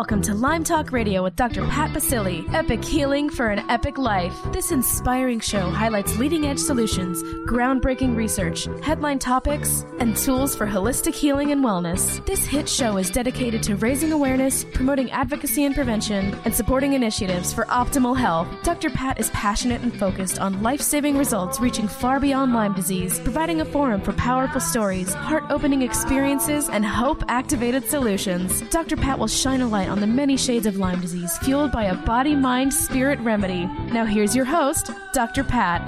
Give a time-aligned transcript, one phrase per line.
[0.00, 1.62] Welcome to Lyme Talk Radio with Dr.
[1.66, 4.34] Pat Baccili, Epic healing for an epic life.
[4.50, 11.14] This inspiring show highlights leading edge solutions, groundbreaking research, headline topics, and tools for holistic
[11.14, 12.24] healing and wellness.
[12.24, 17.52] This hit show is dedicated to raising awareness, promoting advocacy and prevention, and supporting initiatives
[17.52, 18.48] for optimal health.
[18.62, 18.88] Dr.
[18.88, 23.60] Pat is passionate and focused on life saving results reaching far beyond Lyme disease, providing
[23.60, 28.62] a forum for powerful stories, heart opening experiences, and hope activated solutions.
[28.70, 28.96] Dr.
[28.96, 31.94] Pat will shine a light on the many shades of Lyme disease fueled by a
[31.94, 33.66] body mind spirit remedy.
[33.92, 35.42] Now, here's your host, Dr.
[35.42, 35.82] Pat.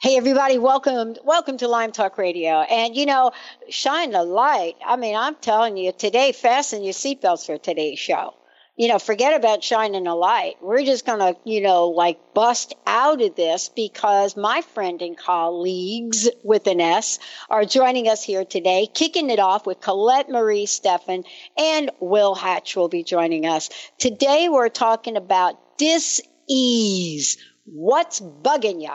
[0.00, 2.62] Hey everybody, welcome welcome to Lyme Talk Radio.
[2.62, 3.30] And you know,
[3.68, 4.74] shine the light.
[4.84, 8.34] I mean, I'm telling you, today fasten your seatbelts for today's show
[8.76, 10.54] you know, forget about shining a light.
[10.62, 15.16] We're just going to, you know, like bust out of this because my friend and
[15.16, 17.18] colleagues with an S
[17.50, 21.24] are joining us here today, kicking it off with Colette Marie Stefan
[21.58, 23.68] and Will Hatch will be joining us.
[23.98, 27.36] Today we're talking about dis-ease.
[27.64, 28.94] What's bugging you?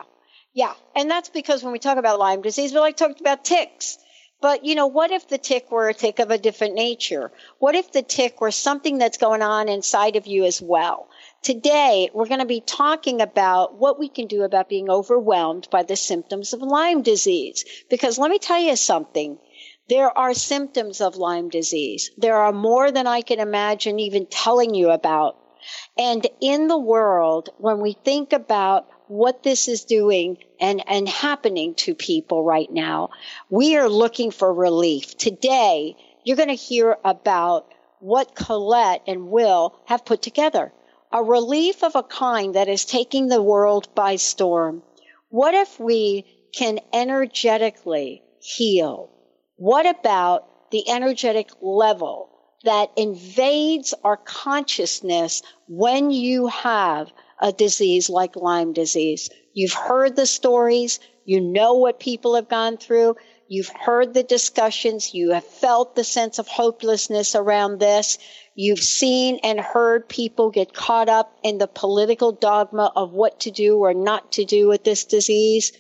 [0.53, 0.73] Yeah.
[0.95, 3.99] And that's because when we talk about Lyme disease, we like talking about ticks.
[4.39, 7.31] But, you know, what if the tick were a tick of a different nature?
[7.57, 11.09] What if the tick were something that's going on inside of you as well?
[11.41, 15.81] Today, we're going to be talking about what we can do about being overwhelmed by
[15.81, 17.65] the symptoms of Lyme disease.
[17.89, 19.39] Because let me tell you something.
[19.89, 22.11] There are symptoms of Lyme disease.
[22.17, 25.37] There are more than I can imagine even telling you about.
[25.97, 31.75] And in the world, when we think about what this is doing and, and happening
[31.75, 33.09] to people right now.
[33.49, 35.17] We are looking for relief.
[35.17, 37.67] Today, you're going to hear about
[37.99, 40.73] what Colette and Will have put together.
[41.11, 44.83] A relief of a kind that is taking the world by storm.
[45.29, 49.09] What if we can energetically heal?
[49.55, 52.29] What about the energetic level
[52.63, 57.11] that invades our consciousness when you have
[57.41, 59.29] a disease like Lyme disease.
[59.53, 60.99] You've heard the stories.
[61.25, 63.15] You know what people have gone through.
[63.47, 65.13] You've heard the discussions.
[65.13, 68.17] You have felt the sense of hopelessness around this.
[68.55, 73.51] You've seen and heard people get caught up in the political dogma of what to
[73.51, 75.71] do or not to do with this disease.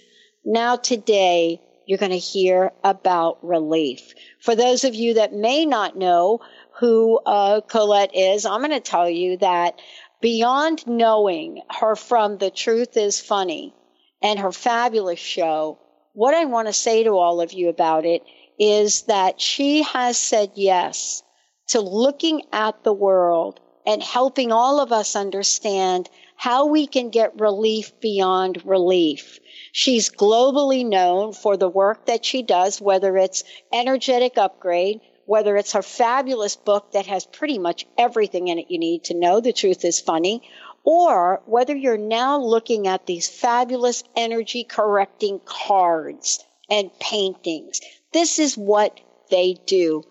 [0.45, 4.13] Now today, you're going to hear about relief.
[4.41, 6.41] For those of you that may not know
[6.79, 9.79] who uh, Colette is, I'm going to tell you that
[10.21, 13.73] beyond knowing her from The Truth is Funny
[14.21, 15.79] and her fabulous show,
[16.13, 18.23] what I want to say to all of you about it
[18.59, 21.21] is that she has said yes
[21.69, 27.39] to looking at the world and helping all of us understand how we can get
[27.39, 29.39] relief beyond relief.
[29.71, 35.73] She's globally known for the work that she does, whether it's energetic upgrade, whether it's
[35.73, 39.51] her fabulous book that has pretty much everything in it you need to know the
[39.51, 40.41] truth is funny,
[40.85, 47.81] or whether you're now looking at these fabulous energy correcting cards and paintings.
[48.13, 48.97] This is what
[49.29, 50.03] they do.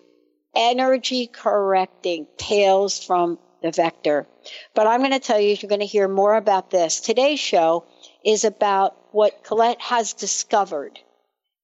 [0.55, 4.27] Energy correcting tales from the vector.
[4.75, 6.99] But I'm going to tell you, you're going to hear more about this.
[6.99, 7.85] Today's show
[8.23, 10.99] is about what Colette has discovered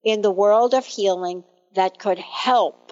[0.04, 1.44] in the world of healing
[1.76, 2.83] that could help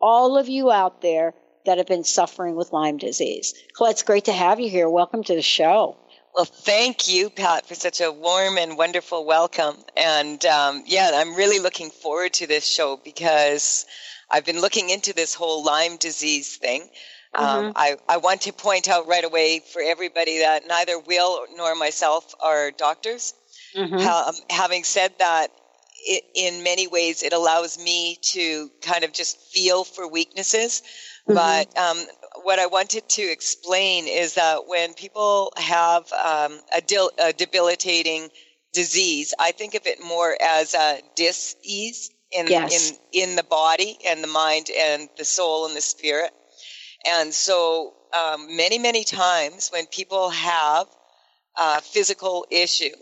[0.00, 1.34] all of you out there
[1.66, 3.54] that have been suffering with Lyme disease.
[3.76, 4.88] Colette, it's great to have you here.
[4.88, 5.96] Welcome to the show.
[6.34, 9.76] Well, thank you, Pat, for such a warm and wonderful welcome.
[9.96, 13.84] And um, yeah, I'm really looking forward to this show because
[14.30, 16.88] I've been looking into this whole Lyme disease thing.
[17.34, 17.66] Um, mm-hmm.
[17.66, 21.74] Um, I, I want to point out right away for everybody that neither Will nor
[21.74, 23.34] myself are doctors.
[23.76, 23.96] Mm-hmm.
[23.96, 25.48] Um, having said that,
[26.06, 30.82] it, in many ways, it allows me to kind of just feel for weaknesses.
[31.28, 31.34] Mm-hmm.
[31.34, 32.04] But um,
[32.42, 38.28] what I wanted to explain is that when people have um, a, dil- a, debilitating
[38.72, 42.92] disease, I think of it more as a dis-ease in, yes.
[43.12, 46.30] in, in the body and the mind and the soul and the spirit.
[47.06, 50.86] And so um, many, many times when people have
[51.56, 52.94] a physical issue,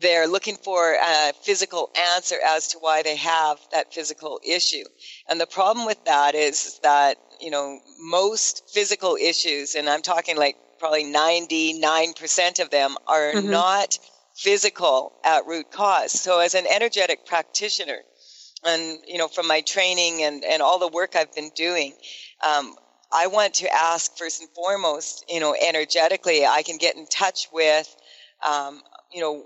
[0.00, 4.84] they're looking for a physical answer as to why they have that physical issue.
[5.28, 10.36] And the problem with that is that, you know, most physical issues, and I'm talking
[10.36, 13.50] like probably 99% of them are mm-hmm.
[13.50, 13.98] not
[14.36, 16.12] physical at root cause.
[16.12, 17.98] So as an energetic practitioner,
[18.64, 21.94] and you know from my training and, and all the work I've been doing,
[22.46, 22.74] um,
[23.12, 27.48] I want to ask first and foremost, you know, energetically, I can get in touch
[27.52, 27.94] with,
[28.46, 29.44] um, you know,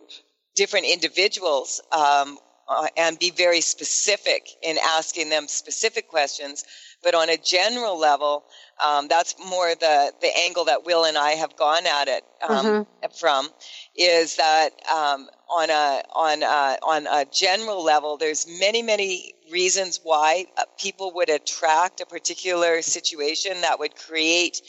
[0.55, 2.39] different individuals um,
[2.69, 6.65] uh, and be very specific in asking them specific questions.
[7.03, 8.45] But on a general level,
[8.85, 12.67] um, that's more the, the angle that Will and I have gone at it um,
[12.67, 13.07] mm-hmm.
[13.19, 13.49] from
[13.97, 20.01] is that um, on a on a, on a general level, there's many many reasons
[20.03, 24.63] why uh, people would attract a particular situation that would create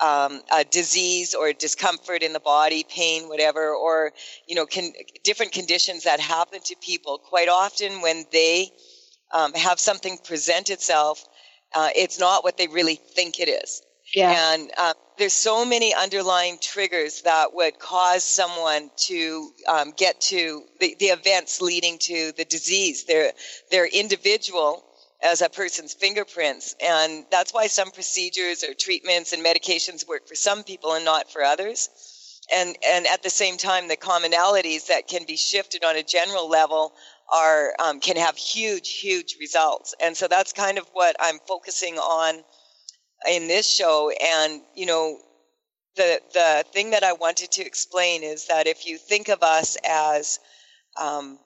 [0.00, 4.12] um, a disease or discomfort in the body, pain, whatever, or
[4.46, 4.92] you know, con-
[5.22, 7.18] different conditions that happen to people.
[7.18, 8.70] Quite often, when they
[9.32, 11.24] um, have something present itself,
[11.74, 13.82] uh, it's not what they really think it is.
[14.14, 14.54] Yeah.
[14.54, 20.62] And uh, there's so many underlying triggers that would cause someone to um, get to
[20.80, 23.04] the, the events leading to the disease.
[23.04, 23.32] They're,
[23.70, 24.84] they're individual
[25.24, 26.76] as a person's fingerprints.
[26.84, 31.32] And that's why some procedures or treatments and medications work for some people and not
[31.32, 31.88] for others.
[32.54, 36.48] And, and at the same time, the commonalities that can be shifted on a general
[36.48, 36.92] level
[37.32, 39.94] are, um, can have huge, huge results.
[39.98, 42.42] And so that's kind of what I'm focusing on
[43.30, 44.10] in this show.
[44.10, 45.16] And, you know,
[45.96, 49.78] the, the thing that I wanted to explain is that if you think of us
[49.88, 50.38] as,
[51.00, 51.38] um,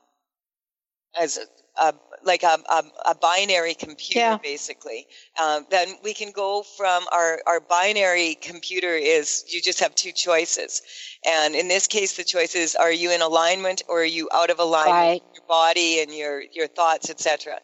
[1.20, 1.38] as
[1.80, 1.94] a,
[2.24, 4.38] like a, a, a, binary computer, yeah.
[4.38, 5.06] basically.
[5.42, 10.12] Um, then we can go from our, our binary computer is you just have two
[10.12, 10.82] choices.
[11.24, 14.58] And in this case, the choices are you in alignment or are you out of
[14.58, 15.22] alignment right.
[15.22, 17.60] with your body and your, your thoughts, etc.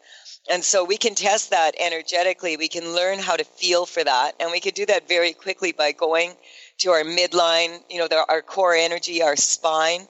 [0.49, 2.55] And so we can test that energetically.
[2.55, 4.33] We can learn how to feel for that.
[4.39, 6.33] And we could do that very quickly by going
[6.79, 10.07] to our midline, you know, our core energy, our spine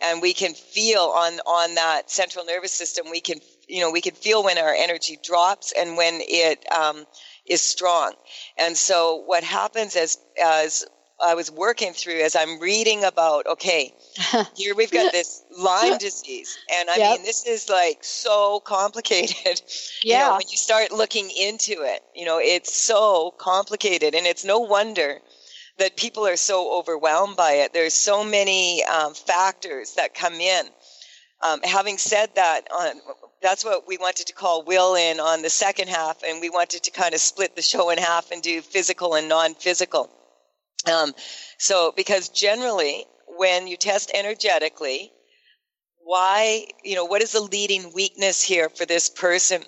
[0.00, 4.00] and we can feel on on that central nervous system we can you know we
[4.00, 7.06] can feel when our energy drops and when it um,
[7.46, 8.12] is strong
[8.56, 10.86] and so what happens as as
[11.20, 13.92] I was working through as I'm reading about, okay,
[14.56, 16.56] here we've got this Lyme disease.
[16.78, 17.16] And I yep.
[17.16, 19.62] mean, this is like so complicated.
[20.02, 20.18] Yeah.
[20.18, 24.14] You know, when you start looking into it, you know, it's so complicated.
[24.14, 25.20] And it's no wonder
[25.78, 27.72] that people are so overwhelmed by it.
[27.72, 30.66] There's so many um, factors that come in.
[31.46, 33.00] Um, having said that, on,
[33.40, 36.82] that's what we wanted to call Will in on the second half, and we wanted
[36.82, 40.10] to kind of split the show in half and do physical and non-physical.
[40.92, 41.14] Um,
[41.58, 43.04] so, because generally,
[43.36, 45.12] when you test energetically,
[45.98, 49.62] why, you know, what is the leading weakness here for this person,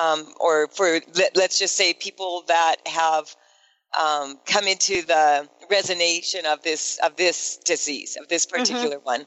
[0.00, 3.34] um, or for let, us just say people that have
[4.00, 8.58] um, come into the resonation of this of this disease of this mm-hmm.
[8.58, 9.04] particular mm-hmm.
[9.04, 9.26] one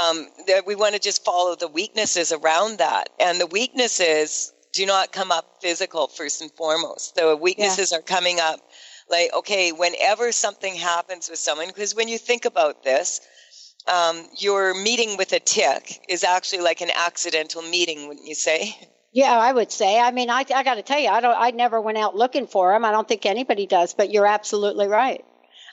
[0.00, 4.86] um, that we want to just follow the weaknesses around that and the weaknesses do
[4.86, 7.98] not come up physical first and foremost the weaknesses yeah.
[7.98, 8.60] are coming up
[9.10, 13.20] like okay whenever something happens with someone because when you think about this
[13.92, 18.76] um, your meeting with a tick is actually like an accidental meeting wouldn't you say
[19.16, 19.98] Yeah, I would say.
[19.98, 21.34] I mean, I, I got to tell you, I don't.
[21.34, 22.84] I never went out looking for them.
[22.84, 23.94] I don't think anybody does.
[23.94, 25.24] But you're absolutely right.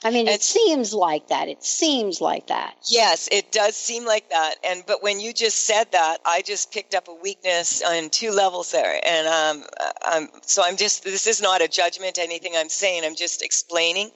[0.02, 1.48] I mean, it seems like that.
[1.48, 2.74] It seems like that.
[2.90, 4.54] Yes, it does seem like that.
[4.66, 8.30] And but when you just said that, I just picked up a weakness on two
[8.30, 8.98] levels there.
[9.04, 9.64] And um,
[10.10, 13.04] um so I'm just this is not a judgment, anything I'm saying.
[13.04, 14.10] I'm just explaining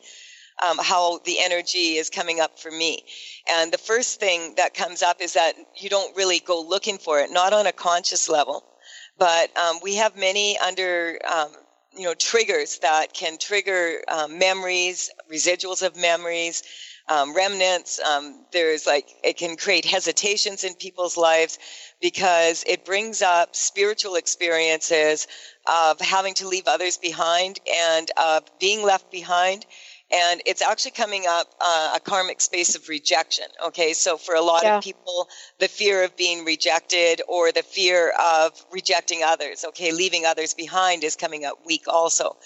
[0.67, 3.05] um, how the energy is coming up for me.
[3.51, 7.21] And the first thing that comes up is that you don't really go looking for
[7.21, 8.65] it, not on a conscious level,
[9.19, 11.49] but um, we have many under um,
[11.97, 16.63] you know triggers that can trigger um, memories, residuals of memories,
[17.09, 18.01] um, remnants.
[18.01, 21.59] Um, there's like it can create hesitations in people's lives
[22.01, 25.27] because it brings up spiritual experiences
[25.67, 27.61] of having to leave others behind
[27.93, 29.67] and of being left behind
[30.11, 33.45] and it's actually coming up uh, a karmic space of rejection.
[33.67, 34.79] Okay, so for a lot yeah.
[34.79, 40.25] of people, the fear of being rejected or the fear of rejecting others, okay, leaving
[40.25, 42.37] others behind is coming up weak also.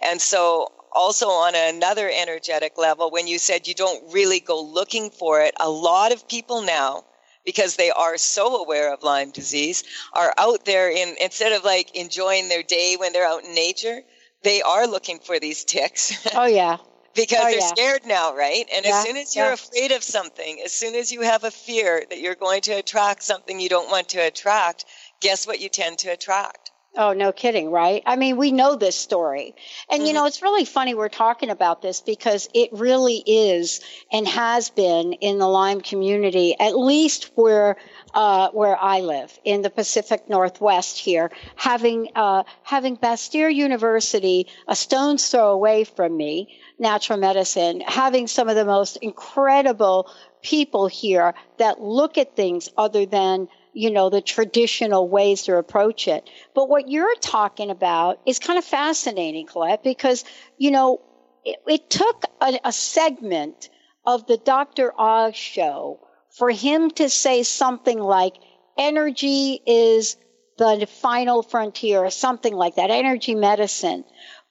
[0.00, 5.10] And so also on another energetic level, when you said you don't really go looking
[5.10, 7.04] for it, a lot of people now
[7.44, 11.94] because they are so aware of Lyme disease, are out there in instead of like
[11.96, 14.00] enjoying their day when they're out in nature,
[14.42, 16.26] they are looking for these ticks.
[16.34, 16.76] Oh yeah
[17.14, 17.66] because oh, they're yeah.
[17.66, 18.64] scared now, right?
[18.74, 19.54] And yeah, as soon as you're yeah.
[19.54, 23.22] afraid of something, as soon as you have a fear that you're going to attract
[23.22, 24.84] something you don't want to attract,
[25.20, 26.70] guess what you tend to attract?
[26.96, 28.02] Oh, no kidding, right?
[28.04, 29.54] I mean, we know this story.
[29.88, 30.06] And, mm-hmm.
[30.08, 34.70] you know, it's really funny we're talking about this because it really is and has
[34.70, 37.76] been in the Lyme community, at least where,
[38.12, 44.74] uh, where I live in the Pacific Northwest here, having, uh, having Bastyr University a
[44.74, 50.10] stone's throw away from me, natural medicine, having some of the most incredible
[50.42, 56.08] people here that look at things other than you know, the traditional ways to approach
[56.08, 56.28] it.
[56.54, 60.24] But what you're talking about is kind of fascinating, Colette, because,
[60.58, 61.00] you know,
[61.44, 63.70] it, it took a, a segment
[64.04, 64.92] of the Dr.
[64.98, 68.34] Oz show for him to say something like,
[68.76, 70.16] energy is
[70.56, 74.04] the final frontier or something like that, energy medicine.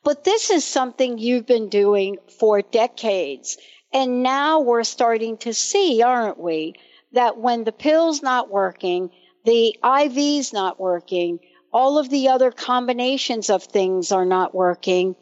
[0.04, 3.58] But this is something you've been doing for decades.
[3.94, 6.76] And now we're starting to see, aren't we,
[7.14, 9.10] that when the pill's not working,
[9.46, 11.40] the IV's not working,
[11.72, 15.16] all of the other combinations of things are not working.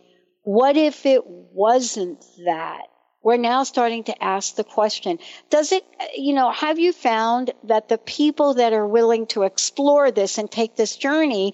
[0.43, 2.83] What if it wasn't that?
[3.23, 5.19] We're now starting to ask the question,
[5.49, 5.83] does it,
[6.15, 10.49] you know, have you found that the people that are willing to explore this and
[10.49, 11.53] take this journey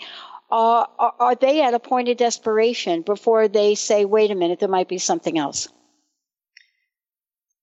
[0.53, 4.59] uh, are, are they at a point of desperation before they say, wait a minute,
[4.59, 5.67] there might be something else?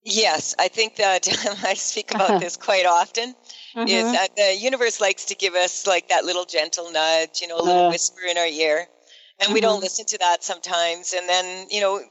[0.03, 1.25] Yes, I think that
[1.63, 3.33] I speak about this quite often.
[3.75, 3.87] Mm-hmm.
[3.87, 7.59] Is that the universe likes to give us like that little gentle nudge, you know,
[7.59, 8.79] a little uh, whisper in our ear,
[9.39, 9.53] and mm-hmm.
[9.53, 9.83] we don't mm-hmm.
[9.83, 11.13] listen to that sometimes.
[11.13, 12.01] And then, you know,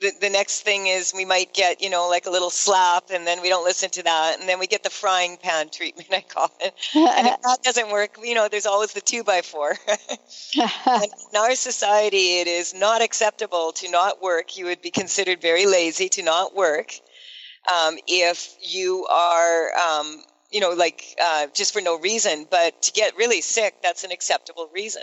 [0.00, 3.26] the, the next thing is we might get, you know, like a little slap, and
[3.26, 6.20] then we don't listen to that, and then we get the frying pan treatment, I
[6.20, 6.74] call it.
[6.94, 9.76] and if that doesn't work, you know, there's always the two by four.
[10.54, 14.56] in our society, it is not acceptable to not work.
[14.56, 16.92] You would be considered very lazy to not work
[17.72, 22.92] um, if you are, um, you know, like uh, just for no reason, but to
[22.92, 25.02] get really sick, that's an acceptable reason.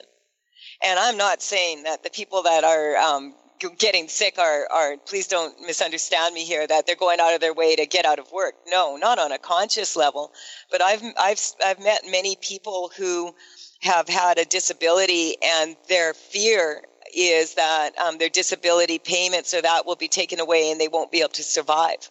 [0.83, 3.35] And I'm not saying that the people that are um,
[3.69, 7.53] getting sick are, are, please don't misunderstand me here, that they're going out of their
[7.53, 8.55] way to get out of work.
[8.67, 10.31] No, not on a conscious level.
[10.71, 13.33] But I've, I've, I've met many people who
[13.81, 16.83] have had a disability and their fear
[17.15, 21.11] is that um, their disability payments or that will be taken away and they won't
[21.11, 22.09] be able to survive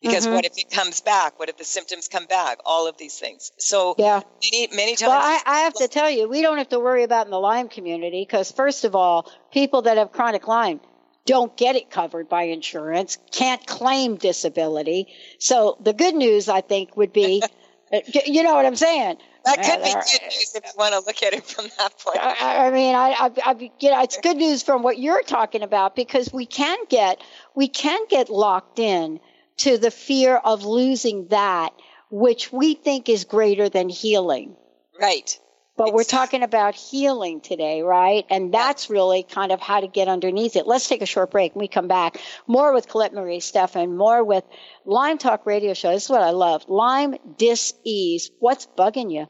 [0.00, 0.34] because mm-hmm.
[0.34, 1.38] what if it comes back?
[1.38, 2.58] What if the symptoms come back?
[2.64, 3.52] All of these things.
[3.58, 5.08] So yeah, many, many times.
[5.08, 7.40] Well, I, I have to tell you, we don't have to worry about in the
[7.40, 10.80] Lyme community because first of all, people that have chronic Lyme
[11.24, 15.08] don't get it covered by insurance, can't claim disability.
[15.38, 17.42] So the good news, I think, would be,
[17.92, 19.18] uh, you know what I'm saying?
[19.44, 22.18] That could be good news if you want to look at it from that point.
[22.18, 25.62] I, I mean, I, I, I, you know, it's good news from what you're talking
[25.62, 27.20] about because we can get,
[27.54, 29.20] we can get locked in
[29.58, 31.72] to the fear of losing that
[32.10, 34.56] which we think is greater than healing.
[35.00, 35.38] Right.
[35.76, 35.96] But exactly.
[35.96, 38.24] we're talking about healing today, right?
[38.30, 40.66] And that's really kind of how to get underneath it.
[40.66, 41.54] Let's take a short break.
[41.54, 44.42] When we come back, more with Colette Marie Stefan, more with
[44.84, 45.92] Lyme Talk Radio Show.
[45.92, 46.68] This is what I love.
[46.68, 48.30] Lyme dis-ease.
[48.40, 49.26] What's bugging you?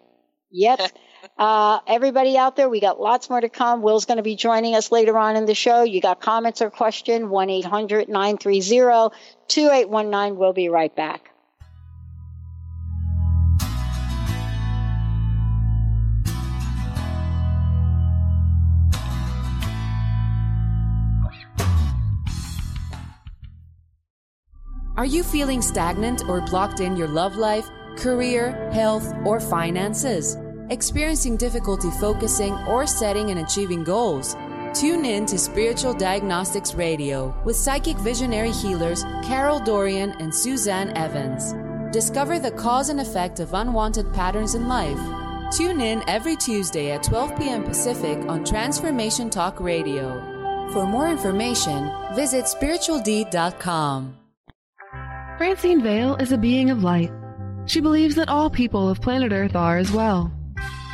[0.50, 0.80] Yep.
[1.37, 3.82] Uh, everybody out there, we got lots more to come.
[3.82, 5.82] Will's going to be joining us later on in the show.
[5.82, 7.28] You got comments or question,
[9.48, 10.36] 1-800-930-2819.
[10.36, 11.30] We'll be right back.
[24.96, 30.36] Are you feeling stagnant or blocked in your love life, career, health, or finances?
[30.70, 34.34] experiencing difficulty focusing or setting and achieving goals,
[34.75, 41.54] tune in to Spiritual Diagnostics Radio with psychic visionary healers Carol Dorian and Suzanne Evans.
[41.92, 44.98] Discover the cause and effect of unwanted patterns in life.
[45.56, 47.64] Tune in every Tuesday at 12 p.m.
[47.64, 50.68] Pacific on Transformation Talk Radio.
[50.72, 54.16] For more information, visit spiritualdeed.com.
[55.38, 57.10] Francine Vale is a being of light.
[57.66, 60.32] She believes that all people of planet Earth are as well.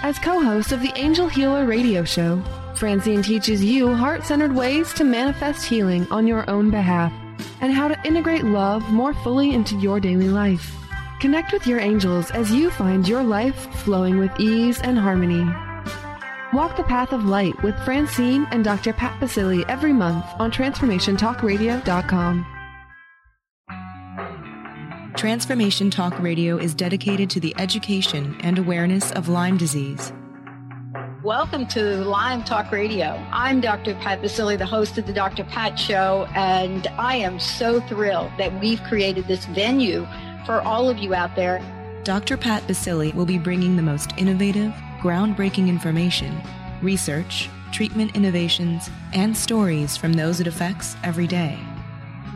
[0.03, 2.43] As co host of the Angel Healer radio show,
[2.77, 7.13] Francine teaches you heart centered ways to manifest healing on your own behalf
[7.61, 10.75] and how to integrate love more fully into your daily life.
[11.21, 15.45] Connect with your angels as you find your life flowing with ease and harmony.
[16.53, 18.93] Walk the path of light with Francine and Dr.
[18.93, 22.47] Pat Baccili every month on TransformationTalkRadio.com.
[25.17, 30.13] Transformation Talk Radio is dedicated to the education and awareness of Lyme disease.
[31.25, 33.19] Welcome to Lyme Talk Radio.
[33.33, 33.95] I'm Dr.
[33.95, 35.43] Pat Baccili, the host of the Dr.
[35.45, 40.07] Pat Show, and I am so thrilled that we've created this venue
[40.45, 41.63] for all of you out there.
[42.05, 42.37] Dr.
[42.37, 46.43] Pat Baccili will be bringing the most innovative, groundbreaking information
[46.83, 51.55] research, treatment innovations, and stories from those it affects every day.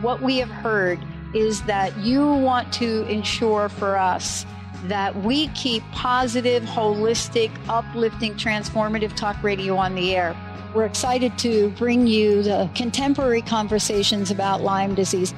[0.01, 0.97] What we have heard
[1.35, 4.47] is that you want to ensure for us
[4.85, 10.35] that we keep positive, holistic, uplifting, transformative talk radio on the air.
[10.73, 15.33] We're excited to bring you the contemporary conversations about Lyme disease.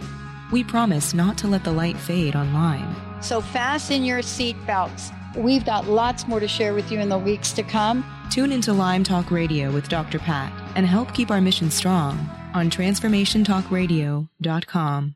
[0.52, 2.96] We promise not to let the light fade on Lyme.
[3.22, 5.16] So fasten your seatbelts.
[5.36, 8.06] We've got lots more to share with you in the weeks to come.
[8.30, 10.20] Tune into Lyme Talk Radio with Dr.
[10.20, 15.16] Pat and help keep our mission strong on transformationtalkradio.com.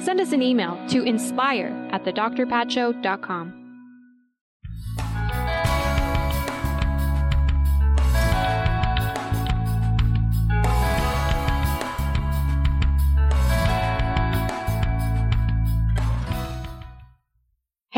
[0.00, 3.58] send us an email to inspire at thedrpatshow.com.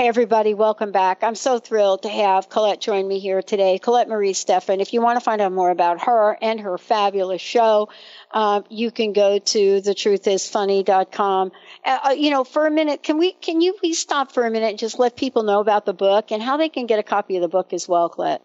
[0.00, 1.22] Hey, everybody, welcome back.
[1.22, 3.78] I'm so thrilled to have Colette join me here today.
[3.78, 4.80] Colette Marie Stefan.
[4.80, 7.90] If you want to find out more about her and her fabulous show,
[8.32, 11.52] um, you can go to thetruthisfunny.com.
[11.84, 14.50] Uh, uh, you know, for a minute, can we, can you please stop for a
[14.50, 17.02] minute and just let people know about the book and how they can get a
[17.02, 18.42] copy of the book as well, Colette?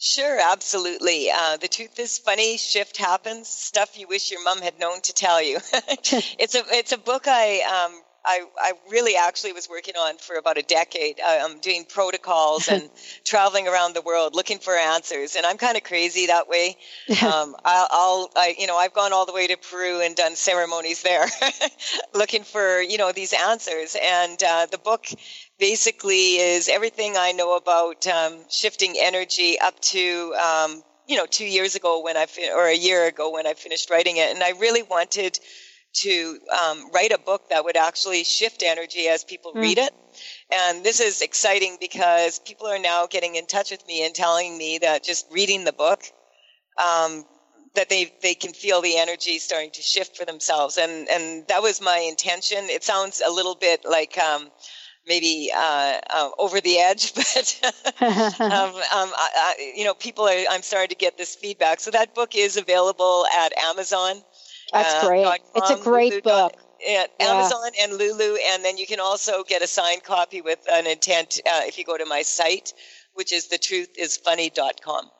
[0.00, 1.28] Sure, absolutely.
[1.30, 2.56] Uh, the truth is funny.
[2.56, 3.48] Shift happens.
[3.48, 5.58] Stuff you wish your mom had known to tell you.
[5.72, 10.36] it's a it's a book I um, I, I really actually was working on for
[10.36, 11.18] about a decade.
[11.26, 12.90] I'm doing protocols and
[13.24, 15.34] traveling around the world looking for answers.
[15.34, 16.76] And I'm kind of crazy that way.
[17.28, 20.36] Um, I'll, I'll I, you know, I've gone all the way to Peru and done
[20.36, 21.26] ceremonies there
[22.14, 23.96] looking for, you know, these answers.
[24.00, 25.06] And uh, the book
[25.58, 31.44] basically is everything I know about um, shifting energy up to, um, you know, two
[31.46, 34.32] years ago when I, fin- or a year ago when I finished writing it.
[34.34, 35.38] And I really wanted
[35.94, 39.60] to um, write a book that would actually shift energy as people mm.
[39.60, 39.92] read it.
[40.52, 44.56] And this is exciting because people are now getting in touch with me and telling
[44.56, 46.02] me that just reading the book,
[46.82, 47.24] um,
[47.74, 50.78] that they they can feel the energy starting to shift for themselves.
[50.78, 52.58] And and that was my intention.
[52.64, 54.18] It sounds a little bit like.
[54.18, 54.50] Um,
[55.06, 60.44] maybe uh, uh, over the edge, but um, um, I, I, you know, people are.
[60.50, 61.80] I'm starting to get this feedback.
[61.80, 64.22] So that book is available at Amazon.
[64.72, 65.40] That's uh, great.
[65.54, 66.22] It's a great Lulu.
[66.22, 66.52] book.
[66.88, 67.26] At yeah.
[67.26, 71.40] Amazon and Lulu, and then you can also get a signed copy with an intent
[71.44, 72.72] uh, if you go to my site,
[73.14, 75.10] which is thetruthisfunny.com.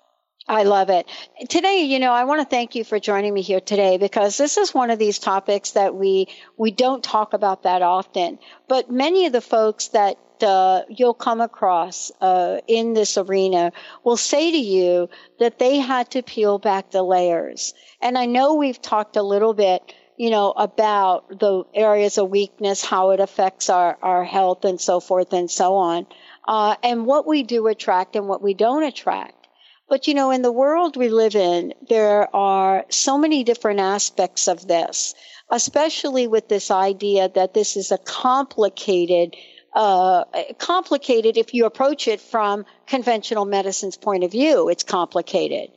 [0.46, 1.06] I love it.
[1.50, 4.56] Today, you know, I want to thank you for joining me here today because this
[4.56, 8.38] is one of these topics that we we don't talk about that often.
[8.66, 13.72] But many of the folks that uh, you'll come across uh, in this arena
[14.04, 17.74] will say to you that they had to peel back the layers.
[18.00, 19.82] And I know we've talked a little bit,
[20.16, 25.00] you know, about the areas of weakness, how it affects our, our health and so
[25.00, 26.06] forth and so on,
[26.46, 29.48] uh, and what we do attract and what we don't attract.
[29.88, 34.46] But you know, in the world we live in, there are so many different aspects
[34.46, 35.14] of this,
[35.50, 39.34] especially with this idea that this is a complicated
[39.74, 40.24] uh,
[40.58, 44.68] complicated if you approach it from conventional medicine's point of view.
[44.68, 45.70] It's complicated.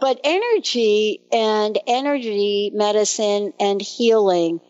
[0.00, 4.60] But energy and energy medicine and healing,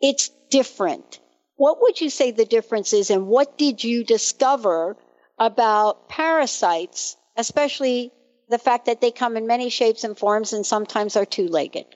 [0.00, 1.20] it's different.
[1.56, 4.96] What would you say the difference is and what did you discover
[5.38, 8.12] about parasites, especially
[8.48, 11.86] the fact that they come in many shapes and forms and sometimes are two-legged?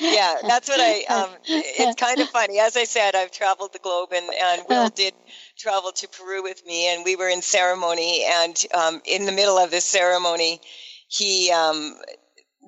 [0.00, 1.04] yeah, that's what I.
[1.08, 2.58] Um, it's kind of funny.
[2.58, 5.14] As I said, I've traveled the globe, and and Will did
[5.58, 9.58] travel to Peru with me, and we were in ceremony, and um, in the middle
[9.58, 10.60] of this ceremony,
[11.08, 11.96] he um,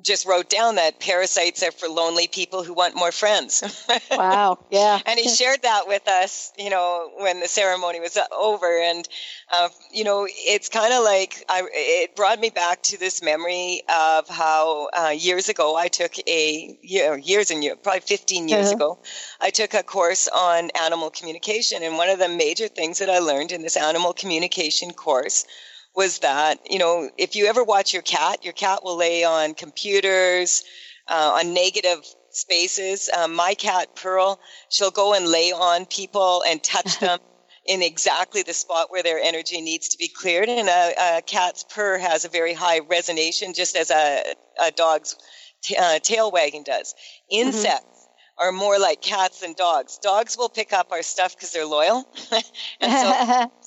[0.02, 3.62] just wrote down that parasites are for lonely people who want more friends.
[4.10, 4.58] wow.
[4.70, 5.00] Yeah.
[5.06, 8.66] and he shared that with us, you know, when the ceremony was over.
[8.66, 9.08] And,
[9.56, 13.82] uh, you know, it's kind of like I, it brought me back to this memory
[13.88, 18.48] of how uh, years ago I took a, you know, years and years, probably 15
[18.48, 18.76] years uh-huh.
[18.76, 18.98] ago,
[19.40, 21.82] I took a course on animal communication.
[21.82, 25.46] And one of the major things that I learned in this animal communication course
[25.94, 29.54] was that, you know, if you ever watch your cat, your cat will lay on
[29.54, 30.64] computers,
[31.08, 33.10] uh, on negative spaces.
[33.10, 37.18] Um, my cat, Pearl, she'll go and lay on people and touch them
[37.66, 40.48] in exactly the spot where their energy needs to be cleared.
[40.48, 45.16] And a, a cat's purr has a very high resonation, just as a, a dog's
[45.62, 46.94] t- uh, tail wagging does.
[46.94, 47.48] Mm-hmm.
[47.48, 47.84] Insects.
[47.84, 47.98] Mm-hmm.
[48.38, 49.98] Are more like cats than dogs.
[49.98, 52.08] Dogs will pick up our stuff because they're loyal,
[52.80, 53.52] and so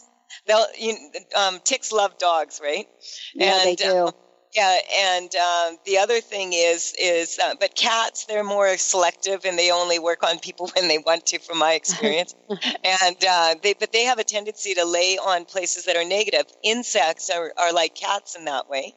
[0.47, 0.95] they'll you,
[1.35, 2.87] um, ticks love dogs, right?
[3.33, 4.07] Yeah, and, they do.
[4.07, 4.13] Um,
[4.55, 9.59] yeah, and um, the other thing is is uh, but cats they're more selective and
[9.59, 12.33] they only work on people when they want to, from my experience.
[12.49, 16.45] and uh, they but they have a tendency to lay on places that are negative.
[16.63, 18.93] Insects are, are like cats in that way.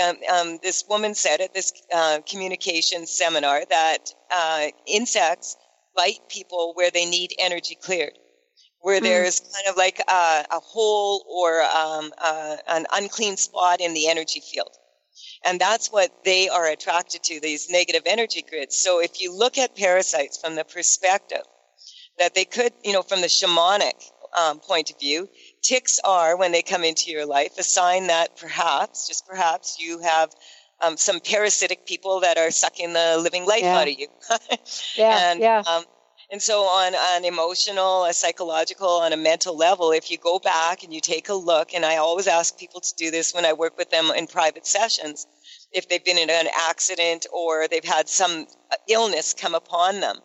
[0.00, 5.56] Um, um, this woman said at this uh, communication seminar that uh, insects
[5.96, 8.18] bite people where they need energy cleared
[8.86, 9.02] where mm.
[9.02, 14.08] there's kind of like a, a hole or um, uh, an unclean spot in the
[14.08, 14.70] energy field.
[15.44, 18.76] And that's what they are attracted to, these negative energy grids.
[18.76, 21.42] So if you look at parasites from the perspective
[22.20, 24.00] that they could, you know, from the shamanic
[24.38, 25.28] um, point of view,
[25.62, 29.98] ticks are, when they come into your life, a sign that perhaps, just perhaps, you
[29.98, 30.30] have
[30.80, 33.78] um, some parasitic people that are sucking the living life yeah.
[33.78, 34.06] out of you.
[34.96, 35.64] yeah, and, yeah.
[35.66, 35.82] Um,
[36.30, 40.82] and so, on an emotional, a psychological, on a mental level, if you go back
[40.82, 43.52] and you take a look, and I always ask people to do this when I
[43.52, 45.26] work with them in private sessions,
[45.70, 48.46] if they've been in an accident or they've had some
[48.88, 50.16] illness come upon them,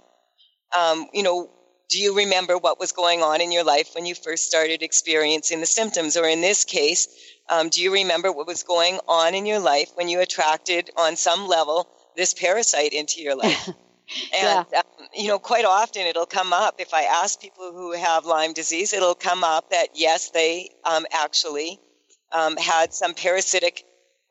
[0.77, 1.51] um, you know,
[1.89, 5.59] do you remember what was going on in your life when you first started experiencing
[5.59, 6.17] the symptoms?
[6.17, 7.09] Or in this case,
[7.49, 11.15] um, do you remember what was going on in your life when you attracted, on
[11.15, 13.69] some level, this parasite into your life?
[14.33, 14.79] And, yeah.
[14.79, 16.75] um, you know, quite often it'll come up.
[16.79, 21.05] If I ask people who have Lyme disease, it'll come up that yes, they um,
[21.11, 21.79] actually
[22.31, 23.83] um, had some parasitic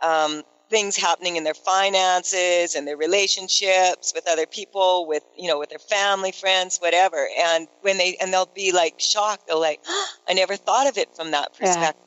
[0.02, 5.59] um, things happening in their finances and their relationships with other people, with, you know,
[5.59, 7.26] with their family, friends, whatever.
[7.38, 9.48] And when they, and they'll be like shocked.
[9.48, 12.04] They'll like, oh, I never thought of it from that perspective.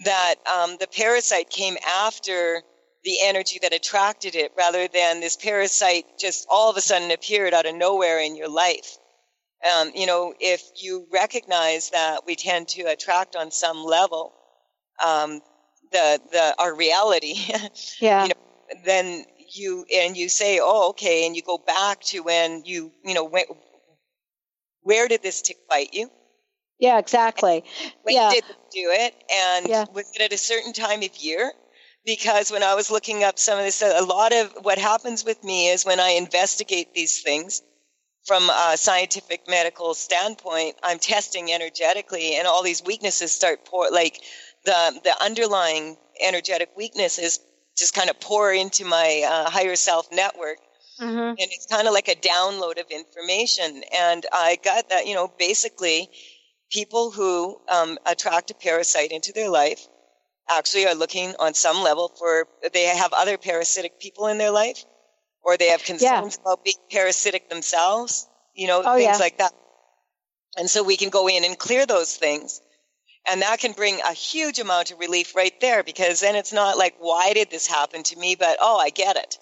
[0.00, 0.04] Yeah.
[0.04, 2.62] That um, the parasite came after
[3.04, 7.54] the energy that attracted it rather than this parasite just all of a sudden appeared
[7.54, 8.98] out of nowhere in your life.
[9.64, 14.32] Um, you know, if you recognize that we tend to attract on some level
[15.04, 15.40] um,
[15.92, 17.34] the the our reality,
[18.00, 22.20] yeah, you know, then you and you say, oh, okay, and you go back to
[22.20, 23.44] when you you know when,
[24.82, 26.10] where did this tick bite you?
[26.78, 27.64] Yeah, exactly.
[28.02, 28.30] When yeah.
[28.32, 29.84] did do it, and yeah.
[29.92, 31.52] was it at a certain time of year?
[32.04, 35.42] Because when I was looking up some of this, a lot of what happens with
[35.44, 37.62] me is when I investigate these things
[38.26, 44.20] from a scientific medical standpoint, I'm testing energetically, and all these weaknesses start pour like
[44.64, 47.40] the the underlying energetic weaknesses
[47.76, 50.58] just kind of pour into my uh, higher self network.
[51.00, 51.18] Mm-hmm.
[51.18, 53.82] And it's kind of like a download of information.
[53.98, 56.10] And I got that, you know, basically
[56.70, 59.86] people who um, attract a parasite into their life
[60.48, 64.84] actually are looking on some level for they have other parasitic people in their life
[65.42, 66.42] or they have concerns yeah.
[66.42, 69.16] about being parasitic themselves, you know, oh, things yeah.
[69.16, 69.52] like that.
[70.56, 72.60] And so we can go in and clear those things.
[73.28, 76.78] And that can bring a huge amount of relief right there because then it's not
[76.78, 78.34] like, why did this happen to me?
[78.34, 79.38] But, oh, I get it.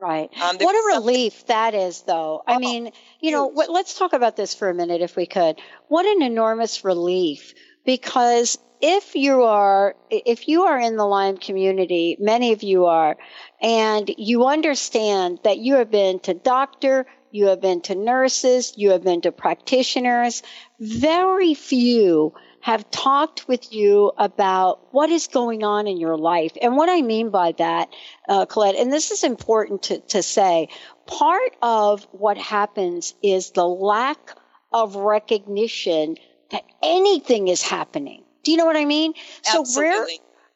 [0.00, 0.30] Right.
[0.40, 2.42] Um, what a relief that is, though.
[2.46, 5.26] I oh, mean, you know, w- let's talk about this for a minute if we
[5.26, 5.58] could.
[5.88, 7.54] What an enormous relief
[7.84, 13.16] because if you are if you are in the Lyme community, many of you are,
[13.60, 18.90] and you understand that you have been to doctor, you have been to nurses, you
[18.90, 20.42] have been to practitioners,
[20.80, 26.52] very few have talked with you about what is going on in your life.
[26.60, 27.90] And what I mean by that,
[28.28, 30.68] uh, Colette, and this is important to, to say,
[31.06, 34.36] part of what happens is the lack
[34.72, 36.16] of recognition
[36.50, 38.24] that anything is happening.
[38.46, 39.12] Do you know what I mean?
[39.40, 39.72] Absolutely.
[39.72, 40.06] So rare,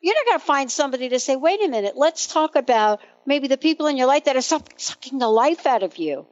[0.01, 3.49] you're not going to find somebody to say, wait a minute, let's talk about maybe
[3.49, 6.25] the people in your life that are sucking the life out of you.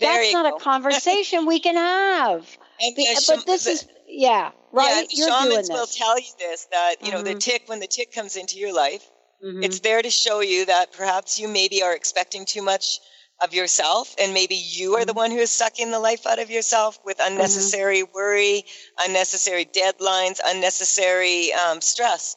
[0.00, 0.56] There That's you not go.
[0.56, 2.48] a conversation we can have.
[2.80, 5.06] And the, the, but this the, is, yeah, right?
[5.10, 7.26] Yeah, you're shamans will tell you this that, you know, mm-hmm.
[7.26, 9.06] the tick, when the tick comes into your life,
[9.44, 9.64] Mm-hmm.
[9.64, 13.00] It's there to show you that perhaps you maybe are expecting too much
[13.42, 15.18] of yourself and maybe you are the mm-hmm.
[15.18, 17.32] one who is sucking the life out of yourself with mm-hmm.
[17.32, 18.14] unnecessary mm-hmm.
[18.14, 18.64] worry
[19.04, 22.36] unnecessary deadlines unnecessary um, stress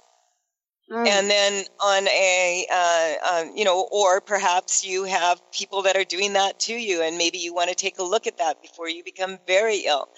[0.91, 1.07] mm.
[1.07, 6.03] and then on a uh, um, you know or perhaps you have people that are
[6.03, 8.89] doing that to you and maybe you want to take a look at that before
[8.89, 10.09] you become very ill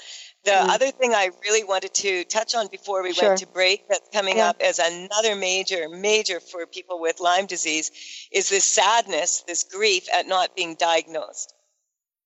[0.47, 0.69] the mm.
[0.69, 3.29] other thing I really wanted to touch on before we sure.
[3.29, 4.49] went to break that's coming yeah.
[4.49, 7.91] up as another major, major for people with Lyme disease
[8.31, 11.53] is this sadness, this grief at not being diagnosed.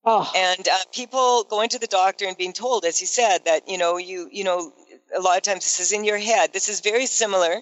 [0.06, 0.32] Oh.
[0.36, 3.80] And uh, people going to the doctor and being told, as you said, that, you
[3.80, 4.72] know, you, you know,
[5.16, 6.54] a lot of times this is in your head.
[6.54, 7.62] This is very similar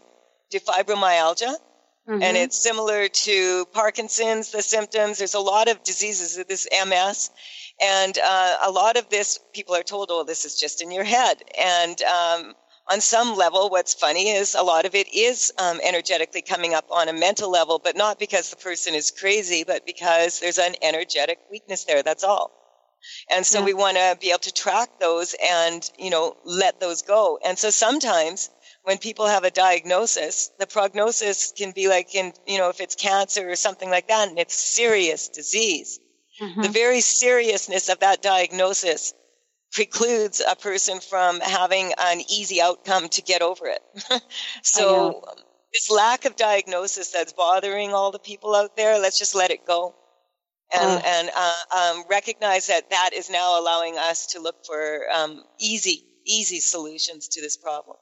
[0.51, 1.55] to fibromyalgia.
[2.09, 2.23] Mm-hmm.
[2.23, 5.19] And it's similar to Parkinson's, the symptoms.
[5.19, 7.29] There's a lot of diseases of this MS.
[7.81, 11.05] And uh, a lot of this, people are told, oh, this is just in your
[11.05, 11.41] head.
[11.57, 12.53] And um,
[12.91, 16.85] on some level, what's funny is a lot of it is um, energetically coming up
[16.91, 20.75] on a mental level, but not because the person is crazy, but because there's an
[20.81, 22.03] energetic weakness there.
[22.03, 22.51] That's all.
[23.31, 23.65] And so yeah.
[23.65, 27.39] we want to be able to track those and, you know, let those go.
[27.45, 28.49] And so sometimes
[28.83, 32.95] when people have a diagnosis, the prognosis can be like in, you know, if it's
[32.95, 35.99] cancer or something like that, and it's serious disease
[36.39, 36.61] Mm-hmm.
[36.61, 39.13] The very seriousness of that diagnosis
[39.71, 43.81] precludes a person from having an easy outcome to get over it.
[44.63, 45.23] so,
[45.73, 49.65] this lack of diagnosis that's bothering all the people out there, let's just let it
[49.65, 49.95] go.
[50.71, 55.43] And, and uh, um, recognize that that is now allowing us to look for um,
[55.59, 57.97] easy, easy solutions to this problem.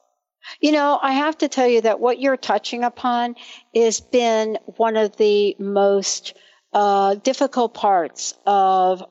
[0.60, 3.36] You know, I have to tell you that what you're touching upon
[3.74, 6.34] has been one of the most
[6.72, 9.02] uh, difficult parts of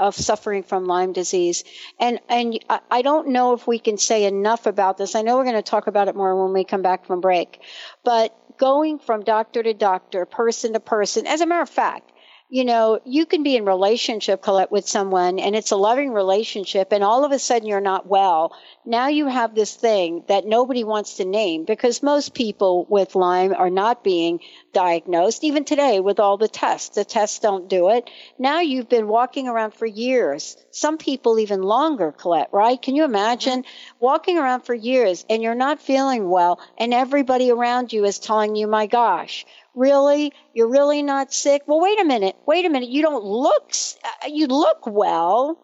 [0.00, 1.64] of suffering from Lyme disease,
[2.00, 2.58] and and
[2.90, 5.14] I don't know if we can say enough about this.
[5.14, 7.60] I know we're going to talk about it more when we come back from break,
[8.04, 11.26] but going from doctor to doctor, person to person.
[11.26, 12.10] As a matter of fact,
[12.48, 16.92] you know, you can be in relationship, Colette, with someone and it's a loving relationship
[16.92, 18.56] and all of a sudden you're not well.
[18.84, 23.52] Now you have this thing that nobody wants to name because most people with Lyme
[23.52, 24.40] are not being
[24.72, 25.42] diagnosed.
[25.42, 28.08] Even today with all the tests, the tests don't do it.
[28.38, 30.56] Now you've been walking around for years.
[30.70, 32.80] Some people even longer, Colette, right?
[32.80, 33.96] Can you imagine mm-hmm.
[33.98, 38.54] walking around for years and you're not feeling well and everybody around you is telling
[38.54, 40.32] you, my gosh, really?
[40.54, 41.62] You're really not sick?
[41.66, 42.34] Well wait a minute.
[42.46, 42.88] Wait a minute.
[42.88, 43.72] You don't look
[44.04, 45.58] uh, you look well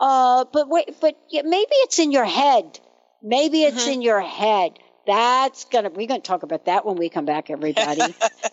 [0.00, 2.80] uh, but wait but maybe it's in your head.
[3.22, 3.92] Maybe it's mm-hmm.
[3.92, 4.72] in your head.
[5.06, 8.00] That's gonna we're gonna talk about that when we come back everybody.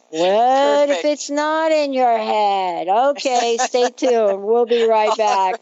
[0.10, 2.88] What if it's not in your head?
[2.88, 4.44] Okay stay tuned.
[4.44, 5.62] We'll be right back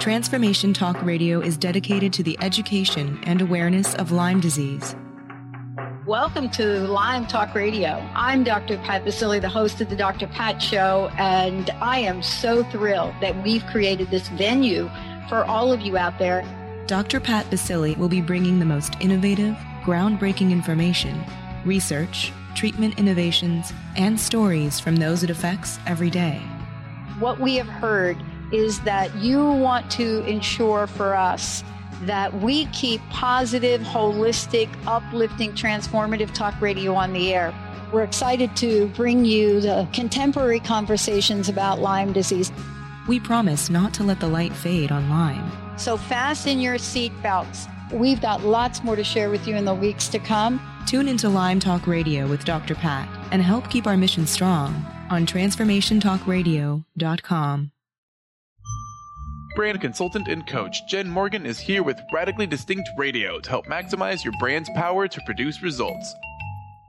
[0.00, 4.94] Transformation Talk Radio is dedicated to the education and awareness of Lyme disease.
[6.06, 8.08] Welcome to Lyme Talk Radio.
[8.14, 8.78] I'm Dr.
[8.78, 10.28] Pat Baccili, the host of the Dr.
[10.28, 14.88] Pat Show, and I am so thrilled that we've created this venue
[15.28, 16.44] for all of you out there.
[16.86, 17.18] Dr.
[17.18, 21.24] Pat Baccili will be bringing the most innovative, groundbreaking information,
[21.64, 26.40] research, treatment innovations, and stories from those it affects every day.
[27.18, 28.16] What we have heard
[28.52, 31.62] is that you want to ensure for us
[32.02, 37.52] that we keep positive, holistic, uplifting, transformative talk radio on the air.
[37.92, 42.52] We're excited to bring you the contemporary conversations about Lyme disease.
[43.08, 45.50] We promise not to let the light fade on Lyme.
[45.78, 47.66] So fasten your seatbelts.
[47.90, 50.60] We've got lots more to share with you in the weeks to come.
[50.86, 52.74] Tune into Lyme Talk Radio with Dr.
[52.74, 57.72] Pat and help keep our mission strong on transformationtalkradio.com.
[59.58, 64.22] Brand consultant and coach Jen Morgan is here with Radically Distinct Radio to help maximize
[64.22, 66.14] your brand's power to produce results.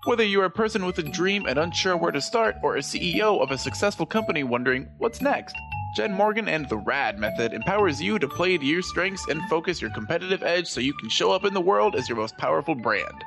[0.05, 3.41] Whether you're a person with a dream and unsure where to start, or a CEO
[3.41, 5.55] of a successful company wondering what's next,
[5.95, 9.81] Jen Morgan and the RAD method empowers you to play to your strengths and focus
[9.81, 12.75] your competitive edge so you can show up in the world as your most powerful
[12.75, 13.23] brand.